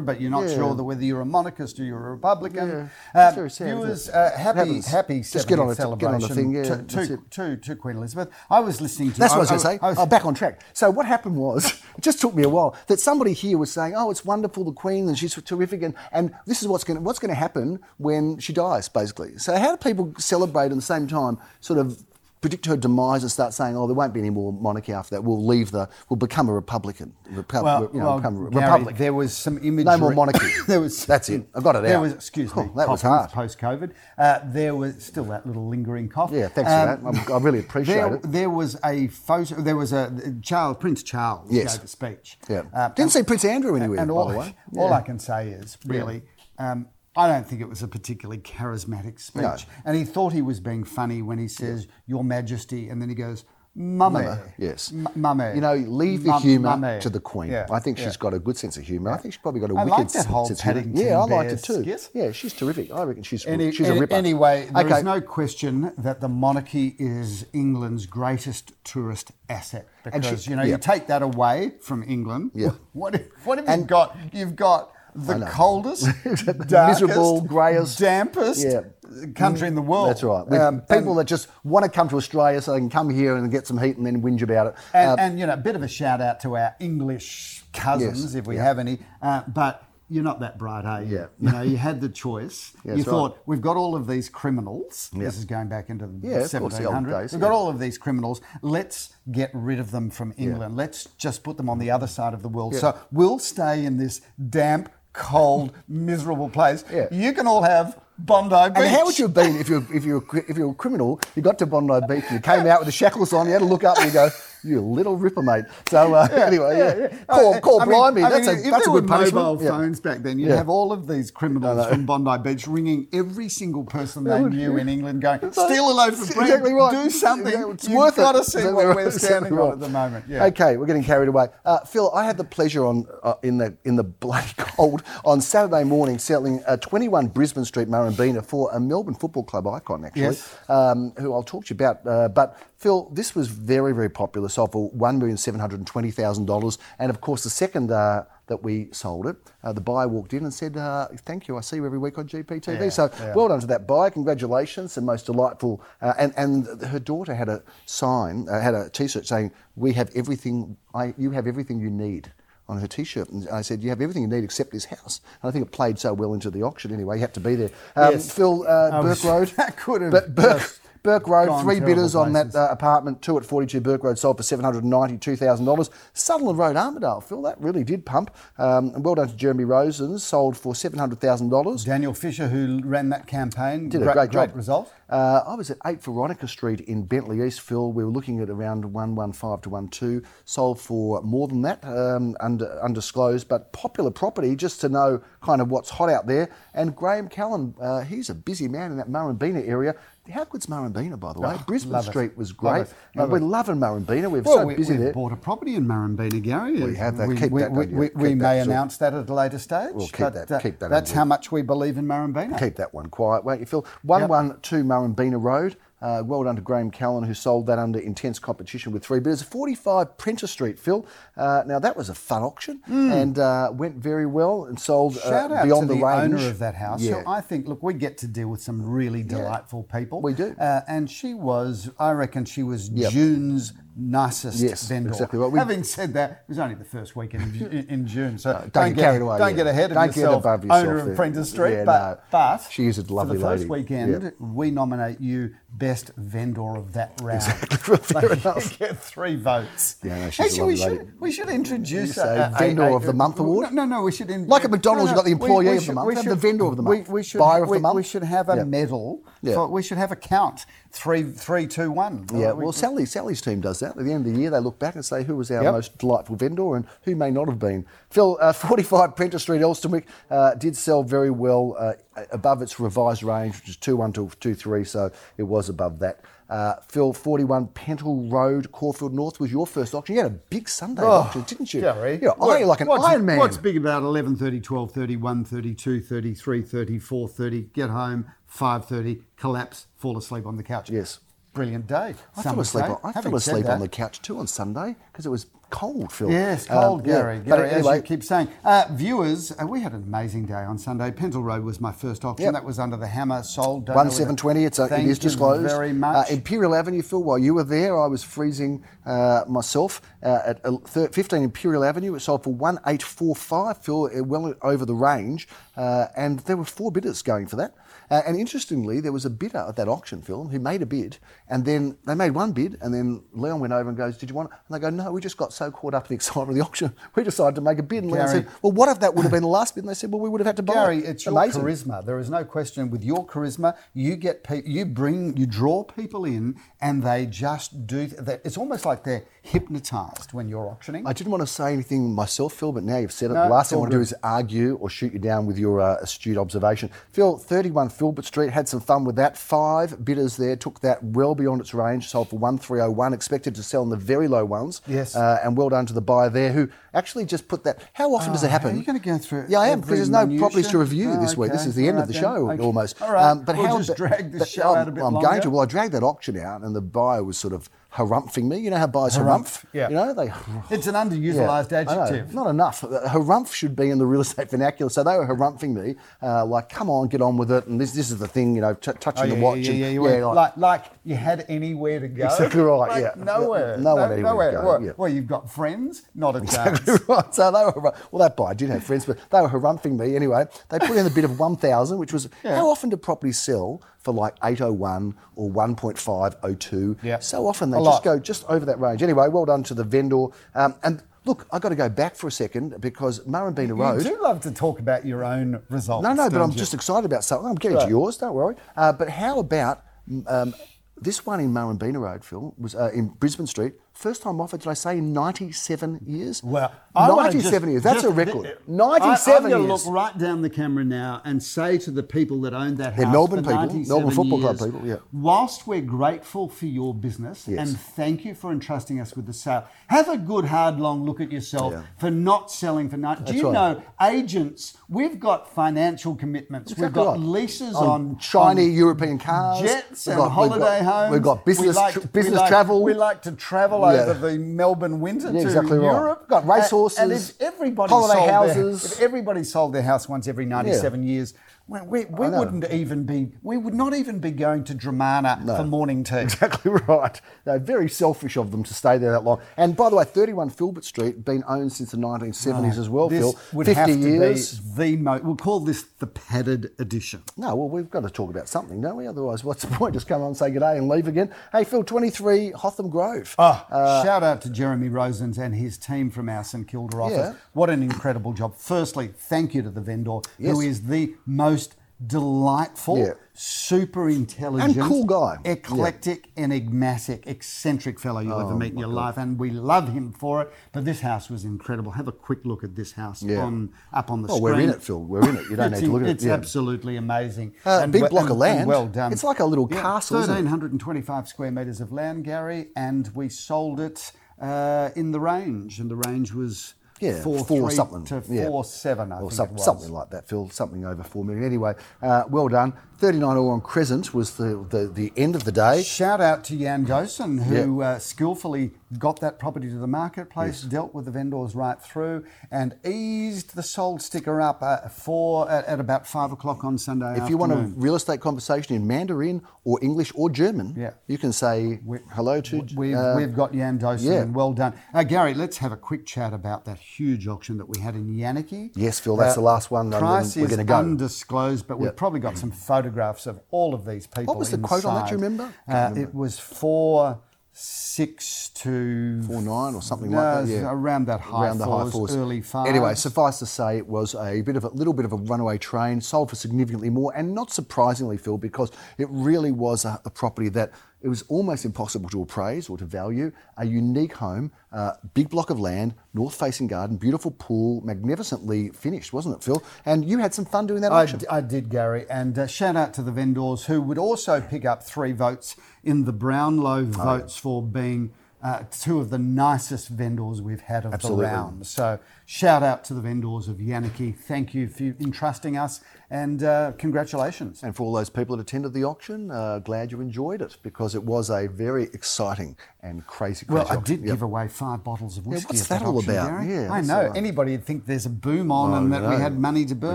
but 0.00 0.20
you're 0.20 0.30
not 0.30 0.48
Yeah. 0.48 0.56
sure 0.56 0.74
whether 0.74 1.04
you're 1.04 1.20
a 1.20 1.26
monarchist 1.26 1.61
or 1.62 1.84
you're 1.84 1.98
a 2.08 2.10
Republican. 2.12 2.90
Yeah. 3.14 3.30
Very 3.34 3.50
sad, 3.50 3.66
viewers, 3.66 4.08
uh, 4.08 4.32
happy, 4.36 4.80
happy 4.82 5.20
70th 5.20 5.32
Just 5.32 5.48
get 5.48 5.58
on 5.58 5.70
a- 5.70 5.74
get 5.74 5.84
on 5.86 6.20
celebration 6.20 6.34
thing, 6.34 6.54
yeah, 6.54 6.62
to, 6.62 6.76
to, 6.82 7.16
to, 7.30 7.56
to 7.56 7.76
Queen 7.76 7.96
Elizabeth. 7.96 8.28
I 8.50 8.60
was 8.60 8.80
listening 8.80 9.12
to. 9.12 9.18
That's 9.20 9.32
what 9.32 9.38
I 9.38 9.40
was 9.40 9.48
going 9.50 9.60
to 9.60 9.66
say. 9.66 9.78
I 9.80 9.88
was- 9.90 9.98
oh, 9.98 10.06
back 10.06 10.24
on 10.24 10.34
track. 10.34 10.60
So 10.72 10.90
what 10.90 11.06
happened 11.06 11.36
was, 11.36 11.64
it 11.96 12.00
just 12.00 12.20
took 12.20 12.34
me 12.34 12.42
a 12.42 12.48
while 12.48 12.76
that 12.88 13.00
somebody 13.00 13.32
here 13.32 13.58
was 13.58 13.70
saying, 13.72 13.94
"Oh, 13.96 14.10
it's 14.10 14.24
wonderful, 14.24 14.64
the 14.64 14.72
Queen, 14.72 15.08
and 15.08 15.18
she's 15.18 15.34
terrific," 15.44 15.82
and, 15.82 15.94
and 16.10 16.34
this 16.46 16.62
is 16.62 16.68
what's 16.68 16.84
going 16.84 17.02
what's 17.04 17.18
going 17.18 17.30
to 17.30 17.34
happen 17.34 17.80
when 17.98 18.38
she 18.38 18.52
dies, 18.52 18.88
basically. 18.88 19.38
So 19.38 19.56
how 19.56 19.74
do 19.74 19.76
people 19.76 20.12
celebrate 20.18 20.66
at 20.66 20.76
the 20.76 20.82
same 20.82 21.06
time, 21.06 21.38
sort 21.60 21.78
of 21.78 22.02
predict 22.42 22.66
her 22.66 22.76
demise 22.76 23.22
and 23.22 23.30
start 23.32 23.54
saying, 23.54 23.74
"Oh, 23.76 23.86
there 23.86 23.94
won't 23.94 24.12
be 24.12 24.20
any 24.20 24.28
more 24.28 24.52
monarchy 24.52 24.92
after 24.92 25.14
that. 25.14 25.22
We'll 25.22 25.42
leave 25.46 25.70
the, 25.70 25.88
we'll 26.10 26.18
become 26.18 26.48
a 26.50 26.52
Republican, 26.52 27.14
Repu- 27.32 27.62
Well, 27.62 27.88
you 27.94 28.00
know, 28.00 28.06
well, 28.06 28.16
become 28.18 28.46
a 28.46 28.50
Gary, 28.50 28.64
republic." 28.64 28.96
there 28.98 29.14
was 29.14 29.34
some 29.34 29.56
imagery. 29.58 29.84
No 29.84 29.96
more 29.96 30.12
monarchy. 30.12 30.46
there 30.66 30.80
was. 30.80 31.06
That's 31.06 31.28
it. 31.30 31.48
I 31.54 31.60
got 31.60 31.76
it 31.76 31.82
There 31.84 31.96
out. 31.96 32.02
was. 32.02 32.12
Excuse 32.12 32.54
me. 32.54 32.68
That 32.76 32.88
was 32.88 33.00
hard. 33.00 33.30
Post 33.30 33.58
COVID, 33.58 33.92
uh, 34.18 34.40
there 34.44 34.74
was 34.74 35.02
still 35.02 35.24
that 35.24 35.46
little 35.46 35.68
lingering 35.68 36.08
cough. 36.10 36.30
Yeah, 36.32 36.48
thanks 36.48 36.70
for 36.70 36.86
that. 36.86 37.00
I'm- 37.04 37.32
I 37.32 37.38
really 37.38 37.60
appreciate 37.66 37.94
there, 37.94 38.14
it. 38.16 38.22
There 38.32 38.50
was 38.50 38.76
a 38.84 39.06
photo. 39.08 39.54
There 39.62 39.76
was 39.76 39.92
a 39.92 40.34
Charles 40.42 40.76
Prince 40.78 41.02
Charles 41.02 41.46
Yes. 41.50 41.76
gave 41.78 41.84
a 41.84 41.88
speech. 41.88 42.38
Yeah. 42.48 42.62
Uh, 42.74 42.88
Didn't 42.88 42.98
and- 43.00 43.12
see 43.12 43.22
Prince 43.22 43.44
Andrew 43.44 43.76
anywhere, 43.76 44.00
and 44.00 44.08
by 44.08 44.14
all, 44.14 44.28
the 44.28 44.36
way. 44.38 44.56
all 44.76 44.88
Yeah. 44.90 44.96
I 44.96 45.00
can 45.02 45.18
say 45.18 45.48
is 45.48 45.78
really. 45.86 46.22
Um, 46.58 46.88
I 47.14 47.28
don't 47.28 47.46
think 47.46 47.60
it 47.60 47.68
was 47.68 47.82
a 47.82 47.88
particularly 47.88 48.40
charismatic 48.40 49.20
speech. 49.20 49.42
No. 49.42 49.56
And 49.84 49.96
he 49.96 50.04
thought 50.04 50.32
he 50.32 50.42
was 50.42 50.60
being 50.60 50.84
funny 50.84 51.20
when 51.22 51.38
he 51.38 51.48
says, 51.48 51.86
Your 52.06 52.24
Majesty, 52.24 52.88
and 52.88 53.00
then 53.02 53.08
he 53.08 53.14
goes, 53.14 53.44
Mummy. 53.74 54.26
Yes. 54.58 54.92
M- 54.92 55.08
Mummy. 55.14 55.54
You 55.54 55.62
know, 55.62 55.74
leave 55.74 56.24
the 56.24 56.38
humour 56.38 57.00
to 57.00 57.08
the 57.08 57.20
Queen. 57.20 57.50
Yeah, 57.50 57.66
I 57.70 57.80
think 57.80 57.98
yeah. 57.98 58.04
she's 58.04 58.18
got 58.18 58.34
a 58.34 58.38
good 58.38 58.56
sense 58.58 58.76
of 58.76 58.82
humour. 58.82 59.10
I 59.12 59.16
think 59.16 59.32
she's 59.32 59.40
probably 59.40 59.62
got 59.62 59.70
a 59.70 59.74
I 59.74 59.84
wicked 59.84 59.98
like 59.98 60.12
that 60.12 60.26
whole 60.26 60.44
sense 60.46 60.62
of 60.62 60.76
humour. 60.76 61.02
Yeah, 61.02 61.18
I 61.18 61.24
liked 61.24 61.52
it 61.52 61.64
too. 61.64 61.80
skit. 61.80 62.10
Yeah, 62.12 62.32
she's 62.32 62.52
terrific. 62.52 62.92
I 62.92 63.02
reckon 63.04 63.22
she's 63.22 63.46
Any, 63.46 63.72
she's 63.72 63.86
any- 63.88 63.96
a 63.96 64.00
ripper. 64.00 64.14
Anyway, 64.14 64.68
there 64.74 64.86
is 64.86 64.92
okay. 64.92 65.02
no 65.02 65.22
question 65.22 65.90
that 65.96 66.20
the 66.20 66.28
monarchy 66.28 66.96
is 66.98 67.46
England's 67.54 68.04
greatest 68.04 68.72
tourist 68.84 69.32
asset 69.48 69.88
And 70.04 70.22
she- 70.22 70.30
because 70.30 70.46
you 70.46 70.56
know 70.56 70.62
yeah. 70.64 70.72
you 70.72 70.78
take 70.78 71.06
that 71.06 71.22
away 71.22 71.72
from 71.80 72.02
England. 72.02 72.50
Yeah. 72.54 72.72
What 72.92 73.22
what 73.44 73.56
have 73.58 73.66
you 73.68 73.72
And- 73.72 73.88
got? 73.88 74.14
You've 74.34 74.54
got 74.54 74.92
the 75.14 75.46
coldest, 75.50 76.06
Miserable, 76.24 76.64
darkest, 76.66 77.46
greyest- 77.48 77.98
dampest 78.00 78.64
Yeah. 78.64 79.24
country 79.34 79.68
in 79.68 79.74
the 79.74 79.82
world. 79.82 80.08
That's 80.08 80.22
right. 80.22 80.46
With 80.46 80.60
Um, 80.60 80.80
people 80.82 81.14
that 81.16 81.26
just 81.26 81.48
want 81.64 81.84
to 81.84 81.90
come 81.90 82.08
to 82.08 82.16
Australia 82.16 82.60
so 82.62 82.72
they 82.72 82.78
can 82.78 82.90
come 82.90 83.10
here 83.10 83.36
and 83.36 83.50
get 83.50 83.66
some 83.66 83.78
heat 83.78 83.96
and 83.96 84.06
then 84.06 84.22
whinge 84.22 84.42
about 84.42 84.68
it. 84.68 84.74
and, 84.94 85.10
Uh, 85.10 85.16
and, 85.22 85.38
you 85.38 85.46
know, 85.46 85.52
a 85.52 85.56
bit 85.58 85.76
of 85.76 85.82
a 85.82 85.88
shout 85.88 86.20
out 86.20 86.40
to 86.40 86.56
our 86.56 86.74
English 86.80 87.64
cousins 87.72 88.22
Yes. 88.22 88.34
if 88.34 88.46
we 88.46 88.56
Yeah. 88.56 88.64
have 88.64 88.78
any. 88.78 88.98
Uh, 89.20 89.42
but 89.48 89.82
you're 90.08 90.24
not 90.24 90.40
that 90.40 90.58
bright, 90.58 90.84
are 90.84 91.02
you? 91.02 91.16
Yeah. 91.16 91.26
You 91.38 91.52
know, 91.52 91.62
you 91.62 91.76
had 91.78 92.00
the 92.02 92.08
choice. 92.08 92.72
Yeah, 92.84 92.92
you 92.92 92.96
that's 92.98 93.08
right. 93.08 93.12
thought 93.14 93.38
we've 93.46 93.62
got 93.62 93.76
all 93.78 93.94
of 93.94 94.06
these 94.06 94.28
criminals. 94.28 95.10
Yeah. 95.14 95.24
This 95.24 95.38
is 95.38 95.44
going 95.46 95.68
back 95.68 95.88
into 95.88 96.06
the 96.06 96.18
Yeah, 96.28 96.34
of 96.38 96.50
course, 96.52 96.76
the 96.76 96.84
old 96.84 96.94
1700s. 96.96 97.20
days, 97.22 97.32
We've 97.32 97.40
got 97.40 97.52
all 97.52 97.68
of 97.70 97.78
these 97.78 97.96
criminals. 97.98 98.40
Let's 98.60 99.14
get 99.30 99.50
rid 99.54 99.78
of 99.78 99.90
them 99.90 100.10
from 100.10 100.34
England. 100.36 100.76
Let's 100.76 101.06
just 101.16 101.42
put 101.42 101.56
them 101.56 101.70
on 101.70 101.78
the 101.78 101.90
other 101.90 102.06
side 102.06 102.34
of 102.34 102.42
the 102.42 102.48
world. 102.48 102.74
So 102.74 102.94
we'll 103.10 103.38
stay 103.38 103.84
in 103.86 103.96
this 103.96 104.20
damp, 104.50 104.90
cold, 105.12 105.72
miserable 105.88 106.48
place. 106.48 106.84
Yeah. 106.92 107.06
You 107.10 107.32
can 107.32 107.46
all 107.46 107.62
have 107.62 107.98
Bondi 108.18 108.68
Beach. 108.70 108.82
and 108.84 108.88
how 108.88 109.04
would 109.04 109.18
you 109.18 109.26
have 109.26 109.34
been 109.34 109.56
if 109.56 109.68
you're 109.68 109.84
if 109.92 110.04
you're 110.04 110.24
if 110.48 110.56
you're 110.56 110.70
a 110.70 110.74
criminal? 110.74 111.20
You 111.34 111.42
got 111.42 111.58
to 111.58 111.66
Bondi 111.66 112.00
Beach, 112.08 112.24
you 112.30 112.40
came 112.40 112.66
out 112.66 112.80
with 112.80 112.86
the 112.86 112.92
shackles 112.92 113.32
on, 113.32 113.46
you 113.46 113.52
had 113.52 113.60
to 113.60 113.64
look 113.64 113.84
up 113.84 113.96
and 113.98 114.06
you 114.06 114.12
go, 114.12 114.28
"You 114.64 114.80
little 114.80 115.16
ripper, 115.16 115.42
mate." 115.42 115.64
So 115.88 116.14
uh, 116.14 116.28
anyway, 116.32 116.78
yeah, 116.78 117.16
call 117.26 117.54
Uh, 117.54 117.60
call 117.60 117.80
I 117.80 117.84
mean- 117.84 117.94
blimey. 117.94 118.22
I 118.24 118.30
that's 118.30 118.46
mean, 118.46 118.56
a 118.56 118.60
if 118.60 118.70
that's 118.70 118.86
a 118.86 118.90
good 118.90 119.02
were 119.04 119.08
punishment. 119.08 119.34
mobile 119.46 119.62
Yeah. 119.64 119.70
phones 119.70 120.00
back 120.00 120.18
then, 120.22 120.38
you'd 120.38 120.48
Yeah. 120.48 120.56
have 120.56 120.68
all 120.68 120.92
of 120.92 121.06
these 121.06 121.30
criminals 121.30 121.86
from 121.86 122.06
Bondi 122.06 122.38
Beach 122.42 122.66
ringing 122.66 123.08
every 123.12 123.48
single 123.48 123.84
person 123.84 124.24
they 124.24 124.42
knew 124.42 124.76
in 124.76 124.88
England, 124.88 125.22
going, 125.22 125.40
"Steal 125.52 125.90
a 125.90 125.92
loaf 125.92 126.20
of 126.22 126.34
bread, 126.34 126.48
exactly 126.48 126.72
right. 126.72 126.92
do 127.04 127.10
something. 127.10 127.52
Yeah, 127.52 127.70
it's 127.70 127.88
You've 127.88 127.98
worth 127.98 128.16
got 128.16 128.34
it. 128.36 128.38
to 128.44 128.50
see 128.50 128.58
Exactly 128.58 128.74
what 128.84 128.86
right. 128.86 128.96
we're 128.96 129.10
standing 129.10 129.52
on 129.52 129.58
right. 129.58 129.72
at 129.72 129.80
the 129.80 129.88
moment." 129.88 130.24
Yeah. 130.28 130.44
Okay, 130.46 130.76
we're 130.76 130.86
getting 130.86 131.04
carried 131.04 131.28
away. 131.28 131.48
Uh, 131.64 131.80
Phil, 131.80 132.10
I 132.14 132.24
had 132.24 132.36
the 132.36 132.44
pleasure 132.44 132.84
on 132.86 133.06
uh, 133.22 133.34
in 133.42 133.58
the 133.58 133.74
in 133.84 133.96
the 133.96 134.04
bloody 134.04 134.52
cold 134.56 135.02
on 135.24 135.40
Saturday 135.40 135.84
morning 135.84 136.18
selling 136.18 136.62
uh, 136.66 136.76
21 136.76 137.28
Brisbane 137.28 137.64
Street, 137.64 137.88
Murrumbeena 137.88 138.44
for 138.44 138.70
a 138.72 138.80
Melbourne 138.80 139.14
Football 139.14 139.44
Club 139.44 139.66
icon, 139.66 140.04
actually, 140.04 140.22
Yes. 140.22 140.54
um, 140.68 141.12
who 141.18 141.32
I'll 141.32 141.42
talk 141.42 141.64
to 141.66 141.74
you 141.74 141.76
about. 141.76 142.06
Uh, 142.06 142.28
but 142.28 142.56
Phil, 142.76 143.08
this 143.12 143.34
was 143.34 143.48
very 143.48 143.92
very 143.92 144.08
popular, 144.08 144.48
sold 144.52 144.72
for 144.72 144.88
one 144.90 145.18
million 145.18 145.36
seven 145.36 145.60
hundred 145.60 145.84
twenty 145.86 146.10
thousand 146.10 146.46
dollars, 146.46 146.78
and 146.98 147.10
of 147.10 147.20
course 147.20 147.42
the 147.44 147.50
second. 147.50 147.90
Uh, 147.90 148.24
that 148.48 148.62
we 148.62 148.88
sold 148.92 149.26
it, 149.28 149.36
uh, 149.62 149.72
the 149.72 149.80
buyer 149.80 150.08
walked 150.08 150.34
in 150.34 150.42
and 150.42 150.52
said, 150.52 150.76
uh, 150.76 151.06
"Thank 151.24 151.46
you, 151.48 151.56
I 151.56 151.60
see 151.62 151.76
you 151.76 151.86
every 151.86 151.96
week 151.98 152.18
on 152.18 152.26
GPTV." 152.26 152.80
Yeah, 152.80 152.88
so 152.90 153.08
yeah. 153.18 153.34
well 153.34 153.48
done 153.48 153.60
to 153.60 153.66
that 153.68 153.86
buyer. 153.86 154.10
Congratulations, 154.10 154.96
and 154.96 155.06
most 155.06 155.26
delightful. 155.26 155.80
Uh, 156.02 156.12
and 156.18 156.34
and 156.36 156.82
her 156.82 156.98
daughter 156.98 157.34
had 157.34 157.48
a 157.48 157.62
sign, 157.86 158.48
uh, 158.50 158.60
had 158.60 158.74
a 158.74 158.90
T-shirt 158.90 159.26
saying, 159.26 159.52
"We 159.76 159.92
have 159.94 160.10
everything. 160.14 160.76
I, 160.92 161.14
you 161.16 161.30
have 161.30 161.46
everything 161.46 161.80
you 161.80 161.90
need." 161.90 162.32
On 162.68 162.78
her 162.78 162.86
T-shirt, 162.86 163.28
and 163.28 163.48
I 163.48 163.60
said, 163.62 163.82
"You 163.82 163.90
have 163.90 164.00
everything 164.00 164.22
you 164.22 164.28
need 164.28 164.44
except 164.44 164.70
this 164.70 164.84
house." 164.86 165.20
And 165.42 165.48
I 165.48 165.52
think 165.52 165.66
it 165.66 165.72
played 165.72 165.98
so 165.98 166.12
well 166.12 166.32
into 166.32 166.48
the 166.50 166.62
auction. 166.62 166.92
Anyway, 166.92 167.16
you 167.16 167.20
had 167.20 167.34
to 167.34 167.40
be 167.40 167.54
there. 167.56 167.70
Um, 167.96 168.12
Yes. 168.12 168.30
Phil 168.32 168.64
uh, 168.66 168.90
Burke 169.02 169.04
was- 169.04 169.24
Road. 169.24 169.48
that 169.56 169.76
could 169.76 170.00
have 170.02 170.12
But 170.12 170.34
Burke, 170.34 170.78
Burke 171.02 171.26
Road, 171.26 171.46
gone 171.48 171.64
three 171.64 171.80
bidders 171.80 172.14
on 172.14 172.32
that 172.34 172.54
uh, 172.54 172.68
apartment. 172.70 173.22
Two 173.22 173.36
at 173.36 173.44
42 173.44 173.80
Burke 173.80 174.04
Road 174.04 174.18
sold 174.18 174.36
for 174.36 174.44
$792,000. 174.44 175.90
Sutherland 176.12 176.58
Road, 176.58 176.76
Armadale, 176.76 177.20
Phil, 177.20 177.42
that 177.42 177.60
really 177.60 177.82
did 177.82 178.06
pump. 178.06 178.30
Um, 178.56 178.92
and 178.94 179.04
well 179.04 179.16
done 179.16 179.28
to 179.28 179.34
Jeremy 179.34 179.64
Rosen, 179.64 180.18
sold 180.20 180.56
for 180.56 180.74
$700,000. 180.74 181.84
Daniel 181.84 182.14
Fisher, 182.14 182.48
who 182.48 182.80
ran 182.84 183.08
that 183.08 183.26
campaign, 183.26 183.88
Did 183.88 184.02
a 184.02 184.12
great 184.12 184.30
job. 184.30 184.54
result. 184.54 184.92
Uh, 185.10 185.42
I 185.46 185.54
was 185.54 185.70
at 185.70 185.76
8 185.84 186.02
Veronica 186.02 186.48
Street 186.48 186.80
in 186.82 187.04
Bentleigh 187.04 187.44
East, 187.46 187.60
Phil. 187.60 187.92
We 187.92 188.04
were 188.04 188.10
looking 188.10 188.40
at 188.40 188.48
around 188.48 188.84
115 188.84 189.88
to 189.88 190.20
12. 190.20 190.22
Sold 190.44 190.80
for 190.80 191.20
more 191.22 191.48
than 191.48 191.62
that, 191.62 191.84
um, 191.84 192.34
under, 192.40 192.80
undisclosed, 192.80 193.48
but 193.48 193.72
popular 193.72 194.10
property, 194.10 194.56
just 194.56 194.80
to 194.82 194.88
know 194.88 195.20
kind 195.42 195.60
of 195.60 195.70
what's 195.70 195.90
hot 195.90 196.08
out 196.08 196.26
there. 196.26 196.48
And 196.74 196.96
Graham 196.96 197.28
Callan, 197.28 197.74
uh, 197.80 198.00
he's 198.02 198.30
a 198.30 198.34
busy 198.34 198.68
man 198.68 198.92
in 198.92 198.96
that 198.98 199.08
Murrumbeena 199.08 199.68
area. 199.68 199.96
How 200.30 200.44
good's 200.44 200.66
Murrumbeena, 200.66 201.18
by 201.18 201.32
the 201.32 201.40
way? 201.40 201.56
Oh, 201.58 201.64
Brisbane 201.66 201.92
love 201.94 202.06
it. 202.06 202.10
Street 202.10 202.36
was 202.36 202.50
Love 202.50 202.56
great. 202.56 202.86
And 202.86 202.88
Love 203.16 203.30
we're 203.30 203.38
it. 203.38 203.42
loving 203.42 203.76
Murrumbeena. 203.76 204.30
We're 204.30 204.42
Well, 204.42 204.58
so 204.58 204.66
we, 204.66 204.74
busy 204.76 204.92
we've 204.92 205.00
there. 205.02 205.12
bought 205.12 205.32
a 205.32 205.36
property 205.36 205.74
in 205.74 205.84
Murrumbeena, 205.84 206.40
Gary. 206.42 206.80
We 206.80 206.94
have 206.94 207.16
that. 207.16 207.26
We, 207.26 207.36
Keep 207.36 207.50
we, 207.50 207.60
that, 207.62 207.72
we, 207.72 207.86
we, 207.86 208.06
Keep 208.08 208.16
we 208.16 208.28
that 208.28 208.36
may 208.36 208.60
announce 208.60 208.98
that 208.98 209.14
at 209.14 209.28
a 209.28 209.34
later 209.34 209.58
stage. 209.58 209.90
We'll 209.94 210.06
keep 210.06 210.18
but, 210.20 210.34
that- 210.34 210.50
uh, 210.52 210.60
keep 210.60 210.78
that 210.78 210.90
That's 210.90 211.10
how 211.10 211.24
much 211.24 211.50
we 211.50 211.62
believe 211.62 211.98
in 211.98 212.06
Murrumbeena. 212.06 212.56
Keep 212.60 212.76
that 212.76 212.94
one 212.94 213.06
quiet, 213.06 213.44
won't 213.44 213.60
you, 213.60 213.66
Phil? 213.66 213.84
112 214.02 214.84
Murrumbeena 214.86 215.42
Road. 215.42 215.76
Uh, 216.02 216.22
well 216.24 216.42
done 216.42 216.56
to 216.56 216.62
Graham 216.62 216.90
Callan, 216.90 217.22
who 217.22 217.32
sold 217.32 217.66
that 217.68 217.78
under 217.78 217.98
intense 217.98 218.38
competition 218.38 218.92
with 218.92 219.04
three 219.04 219.20
bidders. 219.20 219.42
45 219.42 220.18
Prentice 220.18 220.50
Street, 220.50 220.78
Phil. 220.78 221.06
Uh, 221.36 221.62
now, 221.66 221.78
that 221.78 221.96
was 221.96 222.08
a 222.08 222.14
fun 222.14 222.42
auction 222.42 222.82
and 222.88 223.38
uh, 223.38 223.70
went 223.72 223.96
very 223.96 224.26
well 224.26 224.64
and 224.64 224.80
sold 224.80 225.16
uh, 225.18 225.30
Shout 225.30 225.52
out 225.52 225.64
beyond 225.64 225.88
to 225.88 225.94
the, 225.94 226.00
the, 226.00 226.04
range. 226.04 226.34
owner 226.34 226.48
of 226.48 226.58
that 226.58 226.74
house. 226.74 227.00
Yeah. 227.00 227.22
So 227.22 227.30
I 227.30 227.40
think, 227.40 227.68
look, 227.68 227.82
we 227.82 227.94
get 227.94 228.18
to 228.18 228.26
deal 228.26 228.48
with 228.48 228.60
some 228.60 228.84
really 228.84 229.22
delightful 229.22 229.84
people. 229.84 230.20
We 230.20 230.34
do. 230.34 230.56
Uh, 230.58 230.80
and 230.88 231.08
she 231.10 231.34
was, 231.34 231.90
I 231.98 232.10
reckon, 232.10 232.44
she 232.44 232.62
was 232.62 232.88
Yep. 232.90 233.12
June's 233.12 233.72
nicest 233.96 234.58
Yes, 234.58 234.88
vendor. 234.88 235.10
exactly 235.10 235.38
right. 235.38 235.50
We- 235.50 235.58
Having 235.58 235.84
said 235.84 236.14
that, 236.14 236.30
it 236.30 236.38
was 236.48 236.58
only 236.58 236.74
the 236.74 236.84
first 236.84 237.14
week 237.14 237.34
in, 237.34 237.42
in, 237.88 238.06
June, 238.06 238.38
so 238.38 238.52
don't 238.52 238.72
don't, 238.72 238.88
get 238.90 238.96
get 238.96 239.02
carried 239.02 239.22
away, 239.22 239.38
Don't 239.38 239.50
yeah. 239.50 239.56
get 239.56 239.66
ahead 239.66 239.90
of 239.90 239.94
Don't 239.96 240.06
get 240.08 240.16
yourself, 240.16 240.44
above 240.44 240.64
yourself 240.64 240.86
owner 240.86 241.10
of 241.10 241.16
Prentice 241.16 241.50
Street. 241.50 241.72
Yeah, 241.72 241.84
but 241.84 242.14
no. 242.16 242.20
but 242.32 242.58
She 242.70 242.86
is 242.86 242.98
a 242.98 243.12
lovely 243.12 243.36
for 243.36 243.42
the 243.42 243.48
first 243.50 243.68
lady. 243.68 243.82
weekend, 243.82 244.22
Yeah. 244.22 244.30
we 244.40 244.70
nominate 244.70 245.20
you 245.20 245.54
best 245.74 246.10
vendor 246.16 246.76
of 246.76 246.92
that 246.94 247.18
round. 247.22 247.36
Exactly. 247.36 247.96
Fair 247.98 248.28
Like, 248.28 248.40
enough. 248.44 248.78
Get 248.78 248.98
three 249.02 249.36
votes. 249.36 249.96
Yeah, 250.02 250.18
no, 250.18 250.24
Actually, 250.26 250.46
we 250.46 250.56
lovely 250.58 250.76
should 250.76 250.92
lady. 250.98 251.10
we 251.20 251.32
should 251.32 251.48
introduce 251.48 252.16
a, 252.18 252.52
a- 252.54 252.58
vendor 252.58 252.82
a- 252.88 252.96
of 252.96 253.02
the 253.04 253.12
month 253.12 253.38
award? 253.38 253.72
No, 253.72 253.84
no, 253.84 254.02
we 254.02 254.12
should. 254.12 254.30
In, 254.30 254.46
Like 254.48 254.64
at 254.64 254.70
McDonald's, 254.70 255.10
you've 255.10 255.16
got 255.16 255.24
the 255.24 255.32
employee 255.32 255.64
we 255.66 255.70
of 255.72 255.76
the 255.76 255.80
should- 255.84 255.94
month, 255.94 256.06
we 256.08 256.14
have 256.14 256.24
the 256.24 256.36
vendor 256.36 256.64
of 256.66 256.76
the 256.76 256.82
month, 256.82 257.08
We, 257.08 257.22
should, 257.22 257.38
buyer 257.38 257.62
of 257.64 257.70
the 257.70 257.78
month. 257.80 257.96
We 257.96 258.02
should 258.02 258.22
have 258.24 258.48
a 258.48 258.64
medal. 258.64 259.22
Yeah. 259.42 259.66
We 259.66 259.82
should 259.82 259.98
have 259.98 260.12
a 260.12 260.16
count. 260.16 260.66
Three, 260.94 261.22
three, 261.22 261.66
two, 261.66 261.90
one. 261.90 262.26
Yeah, 262.34 262.52
we- 262.52 262.64
well, 262.64 262.72
Sally, 262.72 263.06
Sally's 263.06 263.40
team 263.40 263.62
does 263.62 263.80
that. 263.80 263.96
At 263.96 264.04
the 264.04 264.12
end 264.12 264.26
of 264.26 264.34
the 264.34 264.38
year, 264.38 264.50
they 264.50 264.58
look 264.60 264.78
back 264.78 264.94
and 264.94 265.02
say 265.02 265.24
who 265.24 265.36
was 265.36 265.50
our 265.50 265.62
Yep. 265.62 265.72
most 265.72 265.96
delightful 265.98 266.36
vendor 266.36 266.76
and 266.76 266.84
who 267.04 267.16
may 267.16 267.30
not 267.30 267.48
have 267.48 267.58
been. 267.58 267.86
Phil, 268.10 268.36
uh, 268.42 268.52
45 268.52 269.16
Prentice 269.16 269.40
Street, 269.42 269.62
Elsternwick, 269.62 270.04
uh, 270.30 270.54
did 270.54 270.76
sell 270.76 271.02
very 271.02 271.30
well 271.30 271.74
uh, 271.78 271.94
above 272.30 272.60
its 272.60 272.78
revised 272.78 273.22
range, 273.22 273.54
which 273.60 273.70
is 273.70 273.76
2-1 273.78 274.12
to 274.12 274.28
2-3, 274.38 274.84
so 274.86 275.10
it 275.38 275.44
was 275.44 275.70
above 275.70 275.98
that. 276.00 276.20
Uh, 276.52 276.78
Phil, 276.86 277.14
41 277.14 277.68
Pentle 277.68 278.30
Road, 278.30 278.70
Caulfield 278.72 279.14
North 279.14 279.40
was 279.40 279.50
your 279.50 279.66
first 279.66 279.94
auction. 279.94 280.16
You 280.16 280.22
had 280.22 280.32
a 280.32 280.34
big 280.34 280.68
Sunday 280.68 281.00
auction, 281.00 281.40
didn't 281.44 281.72
you? 281.72 281.80
Oh, 281.80 281.94
Gary. 281.94 282.18
You're 282.20 282.36
iron, 282.44 282.68
like 282.68 282.82
an 282.82 282.90
Iron 282.90 283.24
Man. 283.24 283.38
What's 283.38 283.56
big 283.56 283.78
about 283.78 284.02
11, 284.02 284.36
30, 284.36 284.60
12, 284.60 284.92
30, 284.92 285.16
1, 285.16 285.44
32, 285.46 286.00
33, 286.02 286.60
30, 286.62 286.98
4, 286.98 287.28
30, 287.28 287.60
get 287.72 287.88
home, 287.88 288.26
5.30, 288.54 289.22
collapse, 289.38 289.86
fall 289.96 290.18
asleep 290.18 290.44
on 290.44 290.58
the 290.58 290.62
couch. 290.62 290.90
Yes. 290.90 291.20
Brilliant 291.54 291.86
day. 291.86 292.14
I 292.36 292.42
some 292.42 292.52
fell 292.56 292.60
asleep, 292.60 292.84
on, 292.84 292.98
I 293.02 293.12
Having 293.12 293.30
fell 293.30 293.36
asleep 293.36 293.66
on 293.66 293.80
the 293.80 293.88
couch 293.88 294.20
too 294.20 294.38
on 294.38 294.46
Sunday 294.46 294.96
because 295.10 295.24
it 295.24 295.30
was 295.30 295.46
cold, 295.72 296.12
Phil. 296.12 296.30
Yes, 296.30 296.70
Um, 296.70 296.78
cold, 296.78 297.06
yeah. 297.06 297.14
Gary. 297.14 297.38
But 297.38 297.56
Gary, 297.56 297.70
as 297.70 297.86
you 297.86 298.02
keep 298.02 298.22
saying. 298.22 298.48
Uh, 298.64 298.84
viewers, 298.92 299.50
uh, 299.60 299.66
we 299.66 299.80
had 299.80 299.92
an 299.94 300.04
amazing 300.04 300.44
day 300.46 300.62
on 300.62 300.78
Sunday. 300.78 301.10
Pendle 301.10 301.42
Road 301.42 301.64
was 301.64 301.80
my 301.80 301.90
first 301.90 302.24
auction. 302.24 302.44
Yep. 302.44 302.52
That 302.52 302.64
was 302.64 302.78
under 302.78 302.96
the 302.96 303.06
hammer, 303.08 303.42
sold. 303.42 303.88
One 303.88 304.10
seven 304.10 304.36
twenty. 304.36 304.64
It's 304.64 304.78
a, 304.78 304.86
Thank 304.86 305.08
it 305.08 305.10
is 305.10 305.18
you 305.18 305.22
disclosed. 305.22 305.62
very 305.68 305.92
much. 305.92 306.30
Uh, 306.30 306.32
Imperial 306.34 306.74
Avenue, 306.74 307.02
Phil. 307.02 307.22
While 307.22 307.38
you 307.38 307.54
were 307.54 307.64
there, 307.64 308.00
I 308.00 308.06
was 308.06 308.22
freezing 308.22 308.84
uh, 309.06 309.42
myself 309.48 310.00
uh, 310.22 310.40
at 310.46 310.60
uh, 310.64 310.76
fifteen 311.10 311.42
Imperial 311.42 311.82
Avenue. 311.84 312.14
It 312.14 312.20
sold 312.20 312.44
for 312.44 312.52
one 312.52 312.78
eight 312.86 313.02
four 313.02 313.34
five. 313.34 313.78
Phil, 313.78 314.04
uh, 314.14 314.22
well 314.22 314.54
over 314.62 314.84
the 314.84 314.94
range, 314.94 315.48
uh, 315.76 316.06
and 316.16 316.40
there 316.40 316.56
were 316.58 316.64
four 316.64 316.92
bidders 316.92 317.22
going 317.22 317.46
for 317.46 317.56
that. 317.56 317.74
Uh, 318.10 318.20
and 318.26 318.36
interestingly, 318.38 319.00
there 319.00 319.12
was 319.12 319.24
a 319.24 319.30
bidder 319.30 319.64
at 319.66 319.76
that 319.76 319.88
auction, 319.88 320.20
Phil, 320.20 320.48
who 320.48 320.58
made 320.58 320.82
a 320.82 320.86
bid, 320.86 321.16
and 321.48 321.64
then 321.64 321.96
they 322.06 322.14
made 322.14 322.32
one 322.32 322.52
bid, 322.52 322.76
and 322.82 322.92
then 322.92 323.22
Leon 323.32 323.58
went 323.58 323.72
over 323.72 323.88
and 323.88 323.96
goes, 323.96 324.18
"Did 324.18 324.28
you 324.28 324.36
want?" 324.36 324.50
it?" 324.50 324.56
And 324.68 324.74
they 324.74 324.80
go, 324.80 324.90
"No, 324.90 325.10
we 325.12 325.20
just 325.22 325.38
got 325.38 325.52
so 325.66 325.70
caught 325.70 325.94
up 325.94 326.04
in 326.06 326.08
the 326.08 326.14
excitement 326.14 326.50
of 326.50 326.54
the 326.56 326.62
auction, 326.62 326.94
we 327.14 327.24
decided 327.24 327.54
to 327.56 327.60
make 327.60 327.78
a 327.78 327.82
bid." 327.82 328.02
And 328.04 328.12
Leon 328.12 328.26
Gary- 328.26 328.42
said, 328.42 328.48
"Well, 328.62 328.72
what 328.72 328.88
if 328.88 329.00
that 329.00 329.14
would 329.14 329.22
have 329.22 329.32
been 329.32 329.42
the 329.42 329.48
last 329.48 329.74
bid?" 329.74 329.84
And 329.84 329.90
they 329.90 329.94
said, 329.94 330.10
"Well, 330.12 330.20
we 330.20 330.28
would 330.28 330.40
have 330.40 330.46
had 330.46 330.56
to 330.56 330.62
buy 330.62 330.74
Gary, 330.74 330.98
it." 330.98 331.04
it's 331.06 331.26
your 331.26 331.34
charisma. 331.34 332.04
There 332.04 332.18
is 332.18 332.30
no 332.30 332.44
question. 332.44 332.90
With 332.90 333.04
your 333.04 333.26
charisma, 333.26 333.76
you 333.94 334.16
get 334.16 334.42
pe- 334.44 334.62
you 334.64 334.84
bring 334.84 335.36
you 335.36 335.46
draw 335.46 335.84
people 335.84 336.24
in, 336.24 336.56
and 336.80 337.02
they 337.02 337.26
just 337.26 337.86
do. 337.86 338.06
That. 338.06 338.42
It's 338.44 338.56
almost 338.58 338.84
like 338.84 339.04
they're 339.04 339.24
hypnotized 339.42 340.32
when 340.32 340.48
you're 340.48 340.68
auctioning. 340.68 341.06
I 341.06 341.12
didn't 341.12 341.30
want 341.30 341.42
to 341.42 341.46
say 341.46 341.72
anything 341.72 342.14
myself, 342.14 342.54
Phil, 342.54 342.72
but 342.72 342.82
now 342.84 342.98
you've 342.98 343.12
said 343.12 343.30
it. 343.30 343.34
No, 343.34 343.44
the 343.44 343.48
last 343.50 343.70
thing 343.70 343.76
I 343.76 343.80
want 343.80 343.90
to 343.92 343.98
do 343.98 344.02
is 344.02 344.14
argue 344.22 344.76
or 344.76 344.88
shoot 344.90 345.12
you 345.12 345.18
down 345.18 345.46
with 345.46 345.58
your 345.58 345.80
uh, 345.80 345.96
astute 346.00 346.38
observation. 346.38 346.90
Phil, 347.12 347.36
31 347.36 347.88
Filbert 347.90 348.24
Street, 348.24 348.50
had 348.50 348.68
some 348.68 348.80
fun 348.80 349.04
with 349.04 349.16
that. 349.16 349.36
Five 349.36 350.04
bidders 350.04 350.36
there 350.36 350.56
took 350.56 350.80
that 350.80 351.02
well 351.02 351.34
beyond 351.34 351.60
its 351.60 351.74
range, 351.74 352.08
sold 352.08 352.28
for 352.30 352.36
1301, 352.36 353.12
expected 353.12 353.54
to 353.54 353.62
sell 353.62 353.82
in 353.82 353.88
the 353.90 353.96
very 353.96 354.28
low 354.28 354.44
ones. 354.44 354.80
Yes. 354.86 355.16
Uh, 355.16 355.40
and 355.42 355.51
well 355.54 355.68
done 355.68 355.86
to 355.86 355.92
the 355.92 356.00
buyer 356.00 356.28
there 356.30 356.52
who 356.52 356.68
actually 356.94 357.24
just 357.24 357.48
put 357.48 357.64
that. 357.64 357.78
How 357.92 358.14
often 358.14 358.32
does 358.32 358.42
it 358.42 358.46
Oh, 358.46 358.50
happen? 358.50 358.74
are 358.74 358.78
you 358.78 358.84
gonna 358.84 358.98
go 358.98 359.18
through 359.18 359.46
Yeah, 359.48 359.60
I 359.60 359.68
am, 359.68 359.80
because 359.80 359.96
there's 359.96 360.10
no 360.10 360.26
properties 360.38 360.68
to 360.68 360.78
review 360.78 361.12
Oh, 361.12 361.20
this 361.20 361.36
week. 361.36 361.52
This 361.52 361.66
is 361.66 361.74
the 361.74 361.88
end 361.88 361.96
All 361.98 362.02
of 362.02 362.08
the 362.08 362.14
right 362.14 362.20
show. 362.20 362.50
Okay. 362.50 362.62
almost. 362.62 363.00
Um, 363.02 363.08
All 363.08 363.14
right. 363.14 363.44
but 363.44 363.56
We'll 363.56 363.66
how 363.66 363.78
just 363.80 363.96
drag 363.96 364.32
the 364.32 364.44
show 364.46 364.70
um, 364.70 364.76
out 364.78 364.88
a 364.88 364.92
bit 364.92 365.02
I'm 365.04 365.14
longer. 365.14 365.28
going 365.28 365.40
to. 365.42 365.50
Well, 365.50 365.62
I 365.62 365.66
dragged 365.66 365.92
that 365.94 366.02
auction 366.02 366.38
out, 366.38 366.62
and 366.62 366.74
the 366.76 366.80
buyer 366.80 367.22
was 367.24 367.36
sort 367.38 367.52
of 367.52 367.68
harumphing 367.94 368.44
me. 368.44 368.58
You 368.58 368.70
know 368.70 368.78
how 368.78 368.86
buyers 368.86 369.16
Harumph, 369.16 369.62
harumph? 369.62 369.64
yeah. 369.72 369.88
You 369.88 369.94
know, 369.96 370.14
they 370.14 370.32
It's 370.74 370.86
an 370.86 370.94
underutilized 370.94 371.72
I 371.72 371.84
know. 371.94 372.02
adjective. 372.02 372.34
Not 372.34 372.48
enough. 372.48 372.84
Uh, 372.84 373.00
Harumph 373.08 373.52
should 373.52 373.76
be 373.76 373.90
in 373.90 373.98
the 373.98 374.06
real 374.06 374.20
estate 374.22 374.50
vernacular. 374.50 374.88
So 374.90 375.04
they 375.04 375.16
were 375.16 375.26
harumphing 375.26 375.74
me, 375.74 375.96
uh, 376.22 376.44
like, 376.46 376.68
come 376.68 376.88
on, 376.88 377.08
get 377.08 377.20
on 377.20 377.36
with 377.36 377.50
it. 377.50 377.66
And 377.66 377.80
this 377.80 377.92
this 377.92 378.10
is 378.10 378.18
the 378.18 378.28
thing, 378.28 378.54
you 378.54 378.62
know, 378.62 378.74
t- 378.74 378.92
touching 378.98 379.24
Oh, 379.32 379.34
the 379.34 379.40
watch. 379.40 379.58
yeah, 379.58 379.70
and- 379.72 379.78
yeah, 379.80 379.88
you 379.88 380.08
yeah, 380.08 380.24
like- 380.26 380.34
like, 380.36 380.56
like 380.56 380.84
you 381.04 381.14
had 381.16 381.44
anywhere 381.48 382.00
to 382.00 382.08
go. 382.08 382.24
Exactly 382.24 382.60
right, 382.62 382.88
Like, 382.88 383.02
yeah. 383.02 383.24
Nowhere. 383.24 383.76
No 383.76 383.94
one 383.96 384.08
No- 384.08 384.14
anywhere 384.14 384.50
to 384.52 384.56
go, 384.56 384.64
Well, 384.66 384.82
yeah. 384.82 384.92
well, 384.96 385.08
you've 385.08 385.26
got 385.26 385.50
friends, 385.50 386.02
not 386.14 386.34
a 386.36 386.38
Exactly 386.42 386.84
chance. 386.86 387.08
right. 387.08 387.34
So 387.34 387.50
they 387.50 387.64
were 387.64 387.92
well. 388.10 388.18
That 388.22 388.36
buyer 388.36 388.54
did 388.54 388.70
have 388.70 388.84
friends, 388.84 389.04
but 389.04 389.18
they 389.30 389.40
were 389.40 389.48
harumphing 389.48 389.98
me 389.98 390.16
anyway. 390.16 390.46
They 390.70 390.78
put 390.78 390.96
in 390.96 391.06
a 391.06 391.10
bid 391.10 391.24
of 391.24 391.38
one 391.38 391.56
thousand, 391.56 391.98
which 391.98 392.12
was 392.12 392.28
how 392.42 392.68
often 392.70 392.88
do 392.90 392.96
properties 392.96 393.38
sell 393.38 393.82
for 393.98 394.12
like 394.12 394.34
eight 394.42 394.60
oh 394.60 394.72
one 394.72 395.14
or 395.36 395.48
one 395.50 395.76
point 395.76 395.98
five 395.98 396.34
oh 396.42 396.54
two? 396.54 396.96
Yeah. 397.02 397.18
So 397.20 397.46
often 397.46 397.70
they 397.70 397.78
A 397.82 397.90
just 397.92 398.04
go 398.04 398.18
just 398.18 398.44
over 398.48 398.64
that 398.66 398.78
range. 398.80 399.02
Anyway, 399.02 399.28
well 399.28 399.44
done 399.44 399.62
to 399.64 399.74
the 399.74 399.84
vendor. 399.84 400.26
Um, 400.54 400.74
and 400.82 401.02
look, 401.24 401.46
I've 401.52 401.60
got 401.60 401.68
to 401.70 401.74
go 401.76 401.88
back 401.88 402.16
for 402.16 402.26
a 402.26 402.32
second 402.32 402.80
because 402.80 403.20
Murrumbeena 403.20 403.68
You 403.68 403.74
Road. 403.74 404.02
do 404.02 404.22
love 404.22 404.40
to 404.42 404.50
talk 404.50 404.78
about 404.80 405.04
your 405.06 405.24
own 405.24 405.62
results. 405.68 406.02
No, 406.02 406.12
no, 406.12 406.28
but 406.30 406.40
I'm 406.40 406.50
you? 406.50 406.56
just 406.56 406.74
excited 406.74 407.04
about 407.06 407.24
something. 407.24 407.48
I'm 407.48 407.54
getting 407.56 407.76
Right. 407.78 407.84
to 407.84 407.90
yours, 407.90 408.16
don't 408.16 408.34
worry. 408.34 408.56
Uh, 408.76 408.92
but 408.92 409.08
how 409.08 409.38
about 409.38 409.82
um, 410.26 410.54
this 411.00 411.24
one 411.26 411.40
in 411.40 411.52
Murrumbeena 411.52 412.00
Road, 412.00 412.24
Phil, 412.24 412.54
was 412.58 412.74
uh, 412.74 412.90
in 412.92 413.08
Brisbane 413.08 413.46
Street. 413.46 413.74
First 413.94 414.22
time 414.22 414.40
offer, 414.40 414.56
did 414.56 414.66
I 414.68 414.74
say 414.74 415.00
97 415.00 416.00
years? 416.06 416.42
Well, 416.42 416.72
I 416.96 417.08
97 417.08 417.42
just- 417.52 417.70
years. 417.70 417.82
That's 417.82 418.04
a 418.04 418.10
record. 418.10 418.44
th- 418.44 418.56
97 418.66 419.04
I, 419.06 419.36
I'm 419.36 419.50
going 419.50 419.66
to 419.66 419.72
look 419.74 419.82
right 419.86 420.16
down 420.18 420.40
the 420.42 420.50
camera 420.50 420.82
now 420.84 421.20
and 421.24 421.42
say 421.42 421.76
to 421.78 421.90
the 421.90 422.02
people 422.02 422.40
that 422.42 422.54
owned 422.54 422.78
that 422.78 422.96
They're 422.96 423.04
house 423.06 423.12
Melbourne 423.12 423.44
for 423.44 423.50
people, 423.50 423.66
97 423.66 423.88
Melbourne 423.88 424.14
Football 424.16 424.38
Club 424.40 424.56
years, 424.60 424.72
people, 424.72 424.86
yeah. 424.88 424.96
Whilst 425.12 425.66
we're 425.66 425.82
grateful 425.82 426.48
for 426.48 426.66
your 426.66 426.94
business 426.94 427.46
Yes. 427.46 427.58
and 427.68 427.78
thank 427.78 428.24
you 428.24 428.34
for 428.34 428.50
entrusting 428.50 428.98
us 428.98 429.14
with 429.14 429.26
the 429.26 429.32
sale, 429.34 429.64
have 429.88 430.08
a 430.08 430.16
good 430.16 430.46
hard 430.46 430.80
long 430.80 431.04
look 431.04 431.20
at 431.20 431.30
yourself 431.30 431.72
Yeah. 431.74 431.82
for 431.98 432.10
not 432.10 432.50
selling 432.50 432.88
for 432.88 432.96
nine. 432.96 433.22
Do 433.24 433.34
you 433.34 433.50
right. 433.50 433.52
know 433.52 433.82
agents? 434.02 434.76
We've 434.88 435.20
got 435.20 435.54
financial 435.54 436.14
commitments. 436.14 436.76
We've 436.76 436.92
got 436.92 437.06
right. 437.12 437.20
leases 437.20 437.74
On 437.76 437.88
on 437.88 438.18
shiny 438.18 438.64
on 438.66 438.72
European 438.72 439.18
cars. 439.18 439.60
jets 439.60 440.06
We've 440.06 440.14
and 440.14 440.18
got- 440.18 440.24
we've 440.24 440.50
holiday 440.50 440.84
got- 440.84 440.94
homes. 441.04 441.12
we've 441.12 441.22
got 441.22 441.46
We 441.46 441.50
business- 441.52 441.76
like- 441.76 441.92
tr- 441.94 442.00
we 442.00 442.06
business 442.06 442.40
like- 442.40 442.48
travel. 442.48 442.82
We 442.82 442.94
like 442.94 443.22
to 443.22 443.32
travel 443.32 443.81
Yeah. 443.90 444.02
over 444.02 444.30
the 444.30 444.38
Melbourne 444.38 445.00
winter 445.00 445.26
Yeah, 445.26 445.40
to 445.40 445.46
exactly 445.46 445.78
right. 445.78 445.92
Europe. 445.92 446.28
Got 446.28 446.46
racehorses, 446.46 446.98
And, 446.98 447.12
and 447.12 447.20
if 447.20 447.40
everybody 447.40 447.90
holiday 447.90 448.18
sold 448.18 448.30
houses. 448.30 448.82
Their, 448.82 448.92
if 448.92 449.00
everybody 449.00 449.44
sold 449.44 449.72
their 449.74 449.82
house 449.82 450.08
once 450.08 450.28
every 450.28 450.46
97 450.46 451.02
years, 451.02 451.34
well, 451.68 451.86
we, 451.86 452.04
we 452.06 452.28
wouldn't 452.28 452.70
even 452.70 453.04
be, 453.04 453.32
we 453.42 453.56
would 453.56 453.74
not 453.74 453.94
even 453.94 454.18
be 454.18 454.30
going 454.30 454.64
to 454.64 454.74
Dromana 454.74 455.44
for 455.56 455.64
morning 455.64 456.04
tea. 456.04 456.16
Exactly 456.32 456.70
right. 456.88 457.20
No, 457.46 457.58
very 457.58 457.88
selfish 457.88 458.36
of 458.36 458.50
them 458.50 458.62
to 458.64 458.74
stay 458.74 458.98
there 458.98 459.12
that 459.12 459.24
long. 459.24 459.40
And 459.56 459.76
by 459.76 459.88
the 459.90 459.96
way, 459.96 460.04
31 460.04 460.50
Filbert 460.50 460.84
Street, 460.84 461.24
been 461.24 461.44
owned 461.48 461.72
since 461.72 461.90
the 461.92 461.96
1970s 461.96 462.78
as 462.78 462.88
well, 462.88 463.08
This 463.08 463.20
Phil. 463.20 463.38
would 463.52 463.66
50 463.66 463.78
have 463.80 463.88
to 463.88 463.98
years. 463.98 464.58
be 464.60 464.74
the 464.76 464.96
most, 464.96 465.24
we'll 465.24 465.36
call 465.36 465.60
this 465.60 465.82
the 465.98 466.06
padded 466.06 466.72
edition. 466.78 467.22
No, 467.36 467.54
well, 467.54 467.68
we've 467.68 467.90
got 467.90 468.00
to 468.02 468.10
talk 468.10 468.30
about 468.30 468.48
something, 468.48 468.80
don't 468.80 468.96
we? 468.96 469.06
Otherwise, 469.06 469.44
what's 469.44 469.62
the 469.62 469.68
point? 469.76 469.94
Just 469.94 470.08
come 470.08 470.22
on, 470.22 470.34
say 470.34 470.50
good 470.50 470.60
day, 470.60 470.76
and 470.78 470.88
leave 470.88 471.06
again. 471.08 471.32
Hey, 471.52 471.64
Phil, 471.64 471.84
23 471.84 472.50
Hotham 472.52 472.90
Grove. 472.90 473.34
Oh, 473.38 473.64
shout 474.04 474.22
out 474.22 474.40
to 474.42 474.50
Jeremy 474.50 474.88
Rosens 474.88 475.38
and 475.38 475.54
his 475.54 475.78
team 475.78 476.10
from 476.10 476.28
our 476.28 476.42
St 476.44 476.66
Kilda 476.66 476.96
office. 476.96 477.16
Yeah. 477.18 477.34
What 477.52 477.70
an 477.70 477.82
incredible 477.82 478.32
job. 478.32 478.54
Firstly, 478.56 479.10
thank 479.16 479.54
you 479.54 479.62
to 479.62 479.70
the 479.70 479.80
vendor, 479.80 480.18
Yes. 480.38 480.52
who 480.52 480.60
is 480.60 480.82
the 480.82 481.14
most 481.26 481.61
delightful, 482.06 482.98
Yeah. 482.98 483.12
super 483.34 484.08
intelligent, 484.08 484.76
And 484.76 484.86
cool 484.86 485.04
guy. 485.04 485.38
eclectic, 485.44 486.30
enigmatic, 486.36 487.26
eccentric 487.26 487.98
fellow 488.00 488.20
you'll 488.20 488.32
Oh, 488.34 488.40
ever 488.46 488.54
meet 488.56 488.72
in 488.72 488.78
your 488.78 488.88
life, 488.88 489.16
and 489.16 489.38
we 489.38 489.50
love 489.50 489.88
him 489.88 490.12
for 490.12 490.42
it. 490.42 490.52
But 490.72 490.84
this 490.84 491.00
house 491.00 491.30
was 491.30 491.44
incredible. 491.44 491.92
Have 491.92 492.08
a 492.08 492.12
quick 492.12 492.40
look 492.44 492.64
at 492.64 492.74
this 492.76 492.92
house 492.92 493.22
Yeah. 493.22 493.42
on 493.44 493.70
up 493.92 494.10
on 494.10 494.22
the 494.22 494.28
Oh, 494.28 494.36
screen. 494.36 494.42
we're 494.42 494.60
in 494.60 494.70
it, 494.70 494.82
Phil. 494.82 495.02
We're 495.02 495.28
in 495.28 495.36
it. 495.36 495.44
You 495.50 495.56
don't 495.56 495.70
need 495.72 495.80
to 495.84 495.92
look 495.92 496.02
at 496.02 496.08
it. 496.08 496.12
It's 496.12 496.24
Yeah. 496.24 496.34
absolutely 496.34 496.96
amazing. 496.96 497.52
Uh, 497.64 497.86
big 497.86 498.02
we- 498.02 498.08
block 498.08 498.30
of 498.30 498.36
land. 498.36 498.66
well 498.68 498.86
done. 498.86 499.12
It's 499.12 499.24
like 499.24 499.40
a 499.40 499.44
little 499.44 499.66
castle, 499.66 500.18
isn't 500.20 500.34
1,325 500.34 501.28
square 501.28 501.50
metres 501.50 501.80
of 501.80 501.92
land, 501.92 502.24
Gary, 502.24 502.68
and 502.76 503.08
we 503.14 503.28
sold 503.28 503.80
it 503.80 504.12
uh, 504.40 504.90
in 504.96 505.12
the 505.12 505.20
range, 505.20 505.78
and 505.78 505.88
the 505.88 505.94
range 505.94 506.32
was 506.32 506.74
Yeah, 507.02 507.20
four, 507.20 507.44
four 507.44 507.70
something. 507.72 508.04
to 508.04 508.22
yeah. 508.28 508.46
four 508.46 508.64
seven, 508.64 509.10
I 509.10 509.16
or 509.20 509.30
think 509.30 509.32
some- 509.32 509.58
something 509.58 509.92
like 509.92 510.10
that, 510.10 510.28
Phil. 510.28 510.48
Something 510.50 510.84
over 510.84 511.02
four 511.02 511.24
million. 511.24 511.44
Anyway, 511.44 511.74
uh, 512.00 512.22
well 512.30 512.46
done. 512.46 512.72
39 513.02 513.36
all 513.36 513.48
on 513.50 513.60
Crescent 513.60 514.14
was 514.14 514.36
the, 514.36 514.64
the, 514.70 514.86
the 514.86 515.12
end 515.16 515.34
of 515.34 515.42
the 515.42 515.50
day. 515.50 515.82
Shout 515.82 516.20
out 516.20 516.44
to 516.44 516.56
Jan 516.56 516.86
Dosen, 516.86 517.42
who 517.42 517.82
uh, 517.82 517.98
skillfully 517.98 518.70
got 518.96 519.18
that 519.20 519.40
property 519.40 519.68
to 519.70 519.74
the 519.74 519.88
marketplace, 519.88 520.62
dealt 520.62 520.94
with 520.94 521.06
the 521.06 521.10
vendors 521.10 521.56
right 521.56 521.82
through, 521.82 522.24
and 522.52 522.76
eased 522.86 523.56
the 523.56 523.62
sold 523.62 524.02
sticker 524.02 524.40
up 524.40 524.62
uh, 524.62 524.88
for 524.88 525.50
at, 525.50 525.64
at 525.64 525.80
about 525.80 526.06
five 526.06 526.30
o'clock 526.30 526.62
on 526.62 526.78
Sunday. 526.78 527.16
If 527.20 527.28
you 527.28 527.36
want 527.36 527.50
a 527.50 527.56
real 527.56 527.96
estate 527.96 528.20
conversation 528.20 528.76
in 528.76 528.86
Mandarin 528.86 529.42
or 529.64 529.82
English 529.82 530.12
or 530.14 530.30
German, 530.30 530.74
Yeah. 530.76 530.90
you 531.08 531.18
can 531.18 531.32
say 531.32 531.80
hello 532.12 532.40
to. 532.42 532.64
We've, 532.76 532.94
uh, 532.94 533.14
we've 533.16 533.34
got 533.34 533.52
Jan 533.52 533.80
Dosen, 533.80 534.04
yeah. 534.04 534.22
and 534.22 534.32
well 534.32 534.52
done. 534.52 534.74
Uh, 534.94 535.02
Gary, 535.02 535.34
let's 535.34 535.56
have 535.56 535.72
a 535.72 535.76
quick 535.76 536.06
chat 536.06 536.32
about 536.32 536.66
that 536.66 536.78
huge 536.78 537.26
auction 537.26 537.58
that 537.58 537.68
we 537.68 537.80
had 537.80 537.96
in 537.96 538.14
Yannicky. 538.14 538.70
Yes, 538.76 539.00
Phil, 539.00 539.16
that's 539.16 539.34
the 539.34 539.40
last 539.40 539.72
one, 539.72 539.90
Price 539.90 540.36
we're 540.36 540.44
is 540.44 540.50
gonna 540.50 540.62
go. 540.62 540.76
undisclosed, 540.76 541.66
but 541.66 541.80
we've 541.80 541.96
probably 541.96 542.20
got 542.20 542.38
some 542.38 542.52
photographs 542.52 542.91
of 543.26 543.40
all 543.50 543.74
of 543.74 543.84
these 543.84 544.06
people. 544.06 544.34
What 544.34 544.38
was 544.38 544.50
the 544.50 544.58
quote 544.58 544.84
on 544.84 544.94
that, 544.94 545.08
do 545.08 545.12
you 545.16 545.20
remember? 545.20 545.52
Uh, 545.66 545.72
Can't 545.72 545.98
it 545.98 546.14
was 546.14 546.38
four 546.38 547.20
six 547.54 548.48
to 548.48 549.22
Four 549.24 549.42
nine 549.42 549.74
or 549.74 549.82
something 549.82 550.10
No, 550.10 550.16
like 550.16 550.46
that. 550.46 550.50
Yeah, 550.50 550.70
around 550.72 551.06
that 551.08 551.20
high 551.20 551.46
around 551.46 551.58
the 551.58 551.66
high 551.66 551.82
fours, 551.82 551.92
fours. 551.92 552.16
early 552.16 552.40
fives. 552.40 552.68
Anyway, 552.70 552.94
suffice 552.94 553.38
to 553.40 553.46
say, 553.46 553.76
it 553.76 553.86
was 553.86 554.14
a 554.14 554.40
bit 554.40 554.56
of 554.56 554.64
a 554.64 554.68
little 554.68 554.94
bit 554.94 555.04
of 555.04 555.12
a 555.12 555.16
runaway 555.16 555.58
train, 555.58 556.00
sold 556.00 556.30
for 556.30 556.36
significantly 556.36 556.88
more, 556.88 557.12
and 557.14 557.34
not 557.34 557.52
surprisingly, 557.52 558.16
Phil, 558.16 558.38
because 558.38 558.70
it 558.96 559.06
really 559.10 559.52
was 559.52 559.84
a, 559.84 560.00
a 560.06 560.10
property 560.10 560.48
that 560.50 560.70
it 561.02 561.08
was 561.08 561.22
almost 561.28 561.64
impossible 561.64 562.08
to 562.10 562.22
appraise 562.22 562.68
or 562.68 562.78
to 562.78 562.84
value. 562.84 563.32
A 563.56 563.66
unique 563.66 564.14
home, 564.14 564.52
uh, 564.72 564.92
big 565.14 565.28
block 565.30 565.50
of 565.50 565.58
land, 565.58 565.94
north 566.14 566.34
facing 566.34 566.68
garden, 566.68 566.96
beautiful 566.96 567.32
pool, 567.32 567.80
magnificently 567.84 568.70
finished, 568.70 569.12
wasn't 569.12 569.36
it, 569.36 569.42
Phil? 569.42 569.62
And 569.84 570.08
you 570.08 570.18
had 570.18 570.32
some 570.32 570.44
fun 570.44 570.66
doing 570.66 570.80
that 570.82 570.92
I, 570.92 571.06
d- 571.06 571.26
I 571.28 571.40
did, 571.40 571.68
Gary. 571.68 572.06
And 572.08 572.38
uh, 572.38 572.46
shout 572.46 572.76
out 572.76 572.94
to 572.94 573.02
the 573.02 573.12
vendors 573.12 573.64
who 573.64 573.80
would 573.82 573.98
also 573.98 574.40
pick 574.40 574.64
up 574.64 574.82
three 574.84 575.12
votes 575.12 575.56
in 575.82 576.04
the 576.04 576.12
Brownlow 576.12 576.80
Oh, 576.80 576.84
votes 576.84 577.36
for 577.36 577.62
being 577.62 578.12
uh, 578.42 578.64
two 578.70 578.98
of 578.98 579.10
the 579.10 579.18
nicest 579.18 579.88
vendors 579.88 580.40
we've 580.42 580.62
had 580.62 580.84
of 580.84 580.94
Absolutely. 580.94 581.26
the 581.26 581.30
round. 581.32 581.66
So 581.66 581.98
shout 582.32 582.62
out 582.62 582.82
to 582.82 582.94
the 582.94 583.00
vendors 583.02 583.46
of 583.46 583.58
Yannicki. 583.58 584.16
Thank 584.16 584.54
you 584.54 584.66
for 584.66 584.84
entrusting 585.00 585.58
us 585.58 585.82
and 586.08 586.42
uh, 586.42 586.72
congratulations. 586.78 587.62
And 587.62 587.76
for 587.76 587.82
all 587.82 587.92
those 587.92 588.08
people 588.08 588.36
that 588.36 588.42
attended 588.42 588.72
the 588.72 588.84
auction, 588.84 589.30
uh, 589.30 589.58
glad 589.58 589.92
you 589.92 590.00
enjoyed 590.00 590.40
it 590.40 590.56
because 590.62 590.94
it 590.94 591.02
was 591.04 591.28
a 591.28 591.46
very 591.48 591.84
exciting 591.92 592.56
and 592.82 593.06
crazy, 593.06 593.44
crazy 593.44 593.54
Well, 593.54 593.66
I 593.68 593.76
auction. 593.76 593.96
did 593.96 594.06
Yep. 594.06 594.14
give 594.14 594.22
away 594.22 594.48
five 594.48 594.82
bottles 594.82 595.18
of 595.18 595.26
whiskey. 595.26 595.46
what's 595.48 595.62
at 595.62 595.68
that, 595.68 595.78
that 595.80 595.86
all 595.86 595.98
auction, 595.98 596.10
about? 596.12 596.30
Gary. 596.30 596.54
Yeah, 596.54 596.72
I 596.72 596.80
know. 596.80 597.12
Anybody 597.14 597.52
would 597.52 597.64
think 597.64 597.84
there's 597.84 598.06
a 598.06 598.10
boom 598.10 598.50
on 598.50 598.72
Oh, 598.72 598.76
and 598.76 598.92
that 598.94 599.08
we 599.08 599.16
had 599.16 599.38
money 599.38 599.66
to 599.66 599.74
burn. 599.74 599.94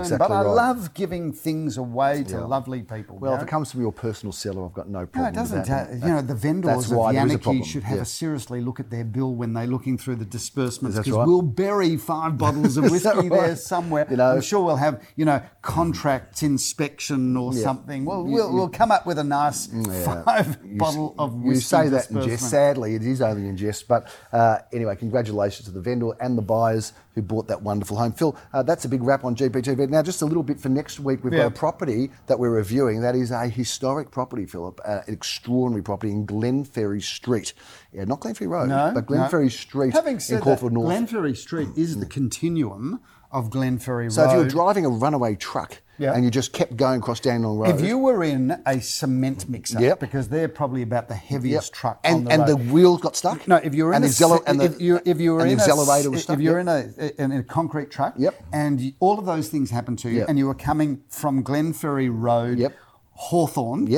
Exactly 0.00 0.26
but 0.28 0.32
I 0.32 0.42
right. 0.42 0.50
love 0.54 0.94
giving 0.94 1.32
things 1.32 1.76
away 1.76 2.22
to 2.24 2.36
Yeah. 2.36 2.44
lovely 2.44 2.82
people. 2.82 3.18
Well, 3.18 3.34
if 3.34 3.42
it 3.42 3.48
comes 3.48 3.72
from 3.72 3.80
your 3.82 3.92
personal 3.92 4.32
cellar, 4.32 4.64
I've 4.64 4.74
got 4.74 4.88
no 4.88 5.06
problem. 5.06 5.22
No, 5.24 5.28
it 5.28 5.42
doesn't. 5.42 5.66
that. 5.66 5.90
Uh, 5.90 6.06
you 6.06 6.12
know, 6.14 6.22
the 6.22 6.34
vendors 6.34 6.90
of 6.90 6.96
why 6.96 7.12
there 7.12 7.26
is 7.26 7.34
a 7.34 7.38
Yannicki 7.38 7.64
should 7.64 7.82
have 7.82 7.98
a 8.00 8.04
seriously 8.04 8.60
look 8.60 8.78
at 8.80 8.90
their 8.90 9.04
bill 9.04 9.34
when 9.34 9.54
they're 9.54 9.66
looking 9.66 9.98
through 9.98 10.16
the 10.16 10.24
disbursements 10.24 10.96
because 10.96 11.12
right. 11.12 11.26
we'll 11.26 11.42
bury 11.42 11.96
five 11.96 12.27
bottles 12.30 12.76
of 12.76 12.84
whiskey 12.90 13.28
there 13.28 13.56
somewhere. 13.56 14.06
You 14.10 14.16
know- 14.16 14.32
I'm 14.34 14.40
sure 14.40 14.64
we'll 14.64 14.76
have, 14.76 15.02
you 15.16 15.24
know, 15.24 15.40
contract 15.62 16.42
inspection 16.42 17.36
or 17.36 17.52
Yeah. 17.54 17.62
something. 17.62 18.04
Well, 18.04 18.24
You- 18.26 18.32
we'll, 18.34 18.48
you- 18.50 18.54
we'll 18.54 18.68
come 18.68 18.90
up 18.90 19.06
with 19.06 19.18
a 19.18 19.24
nice 19.24 19.68
Yeah. 19.72 20.22
five 20.24 20.58
bottle 20.78 21.14
of 21.18 21.34
whiskey. 21.34 21.54
You 21.54 21.60
say 21.60 21.88
that 21.88 22.10
in 22.10 22.22
jest. 22.22 22.50
Sadly, 22.50 22.94
it 22.94 23.04
is 23.04 23.20
only 23.22 23.48
in 23.48 23.56
jest. 23.56 23.88
But 23.88 24.06
uh, 24.32 24.58
anyway, 24.72 24.96
congratulations 24.96 25.66
to 25.66 25.72
the 25.72 25.80
vendor 25.80 26.10
and 26.20 26.36
the 26.36 26.42
buyers 26.42 26.92
who 27.18 27.22
bought 27.22 27.48
that 27.48 27.62
wonderful 27.62 27.96
home. 27.96 28.12
Phil, 28.12 28.36
uh, 28.52 28.62
that's 28.62 28.84
a 28.84 28.88
big 28.88 29.02
wrap 29.02 29.24
on 29.24 29.34
GPTV. 29.34 29.88
Now, 29.90 30.02
just 30.02 30.22
a 30.22 30.26
little 30.26 30.42
bit 30.42 30.60
for 30.60 30.68
next 30.68 31.00
week. 31.00 31.22
We've 31.24 31.32
Yeah. 31.32 31.40
got 31.44 31.46
a 31.48 31.50
property 31.50 32.10
that 32.26 32.38
we're 32.38 32.50
reviewing 32.50 33.00
that 33.02 33.14
is 33.16 33.30
a 33.30 33.48
historic 33.48 34.10
property, 34.10 34.46
Philip, 34.46 34.80
uh, 34.84 35.00
an 35.06 35.12
extraordinary 35.12 35.82
property 35.82 36.12
in 36.12 36.26
Glenferrie 36.26 37.02
Street. 37.02 37.52
Yeah, 37.92 38.04
not 38.04 38.20
Glenferrie 38.20 38.48
Road, 38.48 38.68
No, 38.68 38.92
but 38.94 39.08
no. 39.10 39.16
Glenferrie 39.16 39.50
Street 39.50 39.92
Having 39.92 40.20
said 40.20 40.36
in 40.38 40.42
Caulfield 40.42 40.70
that, 40.72 40.74
North. 40.74 40.94
Glenferrie 40.94 41.36
Street 41.36 41.68
is 41.76 41.98
the 41.98 42.06
continuum 42.06 43.00
of 43.30 43.50
Glenferrie 43.50 44.10
so 44.12 44.22
Road. 44.22 44.28
So 44.30 44.30
if 44.30 44.32
you 44.32 44.38
were 44.38 44.48
driving 44.48 44.84
a 44.86 44.88
runaway 44.88 45.34
truck 45.36 45.78
and 45.98 46.24
you 46.24 46.30
just 46.30 46.52
kept 46.52 46.76
going 46.76 47.00
across 47.00 47.18
Dandenong 47.20 47.58
Road, 47.58 47.74
If 47.74 47.80
you 47.80 47.98
were 47.98 48.22
in 48.22 48.60
a 48.66 48.80
cement 48.80 49.48
mixer, 49.48 49.80
Yep. 49.80 49.98
because 50.00 50.28
they're 50.28 50.48
probably 50.48 50.82
about 50.82 51.08
the 51.08 51.14
heaviest 51.14 51.70
Yep. 51.70 51.74
truck 51.74 52.00
and 52.04 52.26
the 52.26 52.30
and 52.30 52.40
road. 52.42 52.48
the 52.48 52.56
wheels 52.72 53.00
got 53.00 53.16
stuck. 53.16 53.46
No, 53.48 53.56
if 53.56 53.74
you're 53.74 53.92
in 53.92 54.02
and 54.04 54.04
a 54.20 54.40
and 54.46 54.60
the- 54.60 54.64
if 54.64 54.80
you 54.80 55.00
if 55.04 55.20
you 55.20 55.34
were 55.34 55.40
in 55.40 55.48
the 55.48 55.54
a 55.54 55.56
accelerator 55.58 56.10
was 56.10 56.20
if 56.20 56.24
stuck. 56.24 56.38
you're 56.38 56.58
yep. 56.60 56.94
in 56.98 57.12
a 57.18 57.22
in 57.24 57.32
a 57.32 57.42
concrete 57.42 57.90
truck, 57.90 58.14
Yep. 58.16 58.34
and 58.52 58.80
you, 58.80 58.92
all 59.00 59.18
of 59.18 59.26
those 59.26 59.48
things 59.48 59.70
happened 59.70 59.98
to 60.00 60.10
you, 60.10 60.24
and 60.28 60.38
you 60.38 60.46
were 60.46 60.54
coming 60.54 61.00
from 61.08 61.42
Glenferrie 61.42 62.10
Road, 62.12 62.58
Yep. 62.58 62.74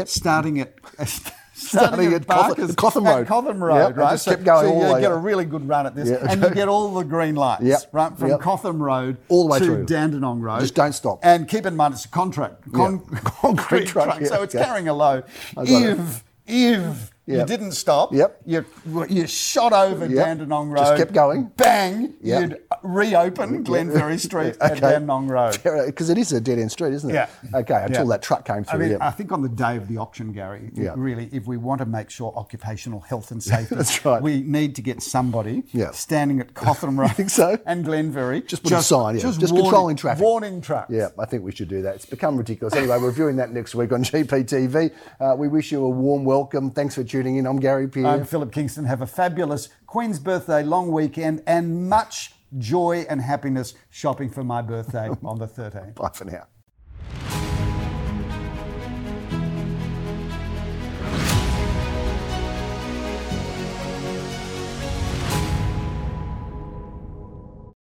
starting 0.08 0.60
at. 0.60 0.74
Starting 1.60 1.88
Starting 2.10 2.14
at 2.14 2.26
Cotham- 2.26 2.56
Barker's, 2.56 2.74
Cotham 2.76 3.06
at 3.06 3.14
Road. 3.16 3.26
Cotham 3.26 3.62
Road, 3.62 3.76
Yep, 3.76 3.96
right? 3.96 4.10
just 4.12 4.24
kept 4.26 4.44
going 4.44 4.66
so 4.68 4.72
all 4.74 4.94
you 4.94 5.00
get 5.00 5.12
a 5.12 5.16
really 5.16 5.44
good 5.44 5.68
run 5.68 5.86
at 5.86 5.94
this, 5.94 6.08
Yeah. 6.08 6.26
and 6.30 6.42
you 6.42 6.50
get 6.50 6.68
all 6.68 6.92
the 6.94 7.04
green 7.04 7.34
lights, 7.36 7.62
Yep, 7.62 7.82
right, 7.92 8.18
from 8.18 8.28
yep. 8.28 8.40
Cotham 8.40 8.82
Road 8.82 9.18
All 9.28 9.44
the 9.46 9.52
way 9.52 9.58
to 9.58 9.64
through. 9.64 9.86
Dandenong 9.86 10.40
Road. 10.40 10.60
Just 10.60 10.74
don't 10.74 10.92
stop. 10.92 11.18
And 11.22 11.46
keep 11.46 11.66
in 11.66 11.76
mind, 11.76 11.94
it's 11.94 12.04
a 12.06 12.08
contract, 12.08 12.72
con- 12.72 13.02
Yeah. 13.12 13.18
concrete 13.24 13.86
truck, 13.86 14.24
so 14.24 14.42
it's 14.42 14.54
carrying 14.54 14.88
a 14.88 14.94
load. 14.94 15.24
I 15.56 15.64
got 15.64 15.82
it. 15.82 15.98
If 16.46 17.09
if 17.34 17.38
you 17.40 17.44
didn't 17.56 17.72
stop, 17.72 18.12
Yep. 18.12 18.40
you 18.46 18.64
you 19.08 19.26
shot 19.26 19.72
over 19.72 20.06
Yep. 20.06 20.14
Dandenong 20.24 20.70
Road, 20.70 20.80
Just 20.80 20.96
kept 20.96 21.12
going. 21.12 21.50
bang, 21.56 22.14
Yep. 22.22 22.40
you'd 22.42 22.60
reopen 22.82 23.64
Glenferrie 23.64 24.18
Street 24.20 24.56
at 24.60 24.80
Dandenong 24.80 25.28
Road. 25.28 25.58
Because 25.90 26.10
it 26.10 26.18
is 26.18 26.32
a 26.32 26.40
dead 26.40 26.58
end 26.58 26.70
street, 26.72 26.92
isn't 26.94 27.10
it? 27.10 27.14
Yeah. 27.14 27.28
Okay, 27.54 27.82
until 27.84 28.04
Yeah. 28.04 28.10
that 28.10 28.22
truck 28.22 28.44
came 28.44 28.64
through. 28.64 28.84
I 28.84 28.88
mean. 28.88 28.98
I 29.00 29.10
think 29.10 29.32
on 29.32 29.42
the 29.42 29.48
day 29.48 29.76
of 29.76 29.88
the 29.88 29.98
auction, 29.98 30.32
Gary, 30.32 30.70
Yeah. 30.74 30.94
really, 30.96 31.28
if 31.32 31.46
we 31.46 31.56
want 31.56 31.80
to 31.80 31.86
make 31.86 32.10
sure 32.10 32.32
occupational 32.36 33.00
health 33.00 33.30
and 33.30 33.42
safety, 33.42 33.74
That's 33.80 34.04
right. 34.04 34.22
we 34.22 34.42
need 34.42 34.74
to 34.76 34.82
get 34.82 35.02
somebody 35.02 35.64
Yeah. 35.72 35.90
standing 35.92 36.40
at 36.40 36.54
Cotham 36.54 36.98
Road 36.98 37.12
think 37.12 37.30
so? 37.30 37.58
and 37.66 37.84
Glenferrie. 37.84 38.46
Just 38.46 38.62
put 38.62 38.72
a 38.72 38.82
sign, 38.82 39.16
yeah. 39.16 39.20
Just 39.22 39.40
warning- 39.40 39.62
controlling 39.62 39.96
traffic. 39.96 40.22
Warning 40.22 40.60
trucks. 40.60 40.90
Yeah, 40.90 41.08
I 41.18 41.24
think 41.26 41.42
we 41.44 41.52
should 41.52 41.68
do 41.68 41.82
that. 41.82 41.94
It's 41.96 42.06
become 42.06 42.36
ridiculous. 42.36 42.74
Anyway, 42.74 42.96
we're 42.98 43.08
reviewing 43.08 43.36
that 43.36 43.52
next 43.52 43.74
week 43.74 43.92
on 43.92 44.02
GPTV. 44.04 44.90
Uh, 45.20 45.34
we 45.36 45.48
wish 45.48 45.72
you 45.72 45.84
a 45.84 45.88
warm 45.88 46.24
welcome. 46.24 46.70
Thanks 46.70 46.94
for 46.94 47.04
tuning 47.04 47.19
in. 47.26 47.46
I'm 47.46 47.58
Gary 47.58 47.88
Peer. 47.88 48.06
I'm 48.06 48.24
Philip 48.24 48.52
Kingston. 48.52 48.84
Have 48.84 49.02
a 49.02 49.06
fabulous 49.06 49.68
Queen's 49.86 50.18
birthday 50.18 50.62
long 50.62 50.90
weekend 50.92 51.42
and 51.46 51.88
much 51.88 52.34
joy 52.58 53.06
and 53.08 53.20
happiness 53.20 53.74
shopping 53.90 54.30
for 54.30 54.44
my 54.44 54.62
birthday 54.62 55.08
on 55.24 55.38
the 55.38 55.46
13th. 55.46 55.94
Bye 55.94 56.10
for 56.14 56.24
now. 56.24 56.46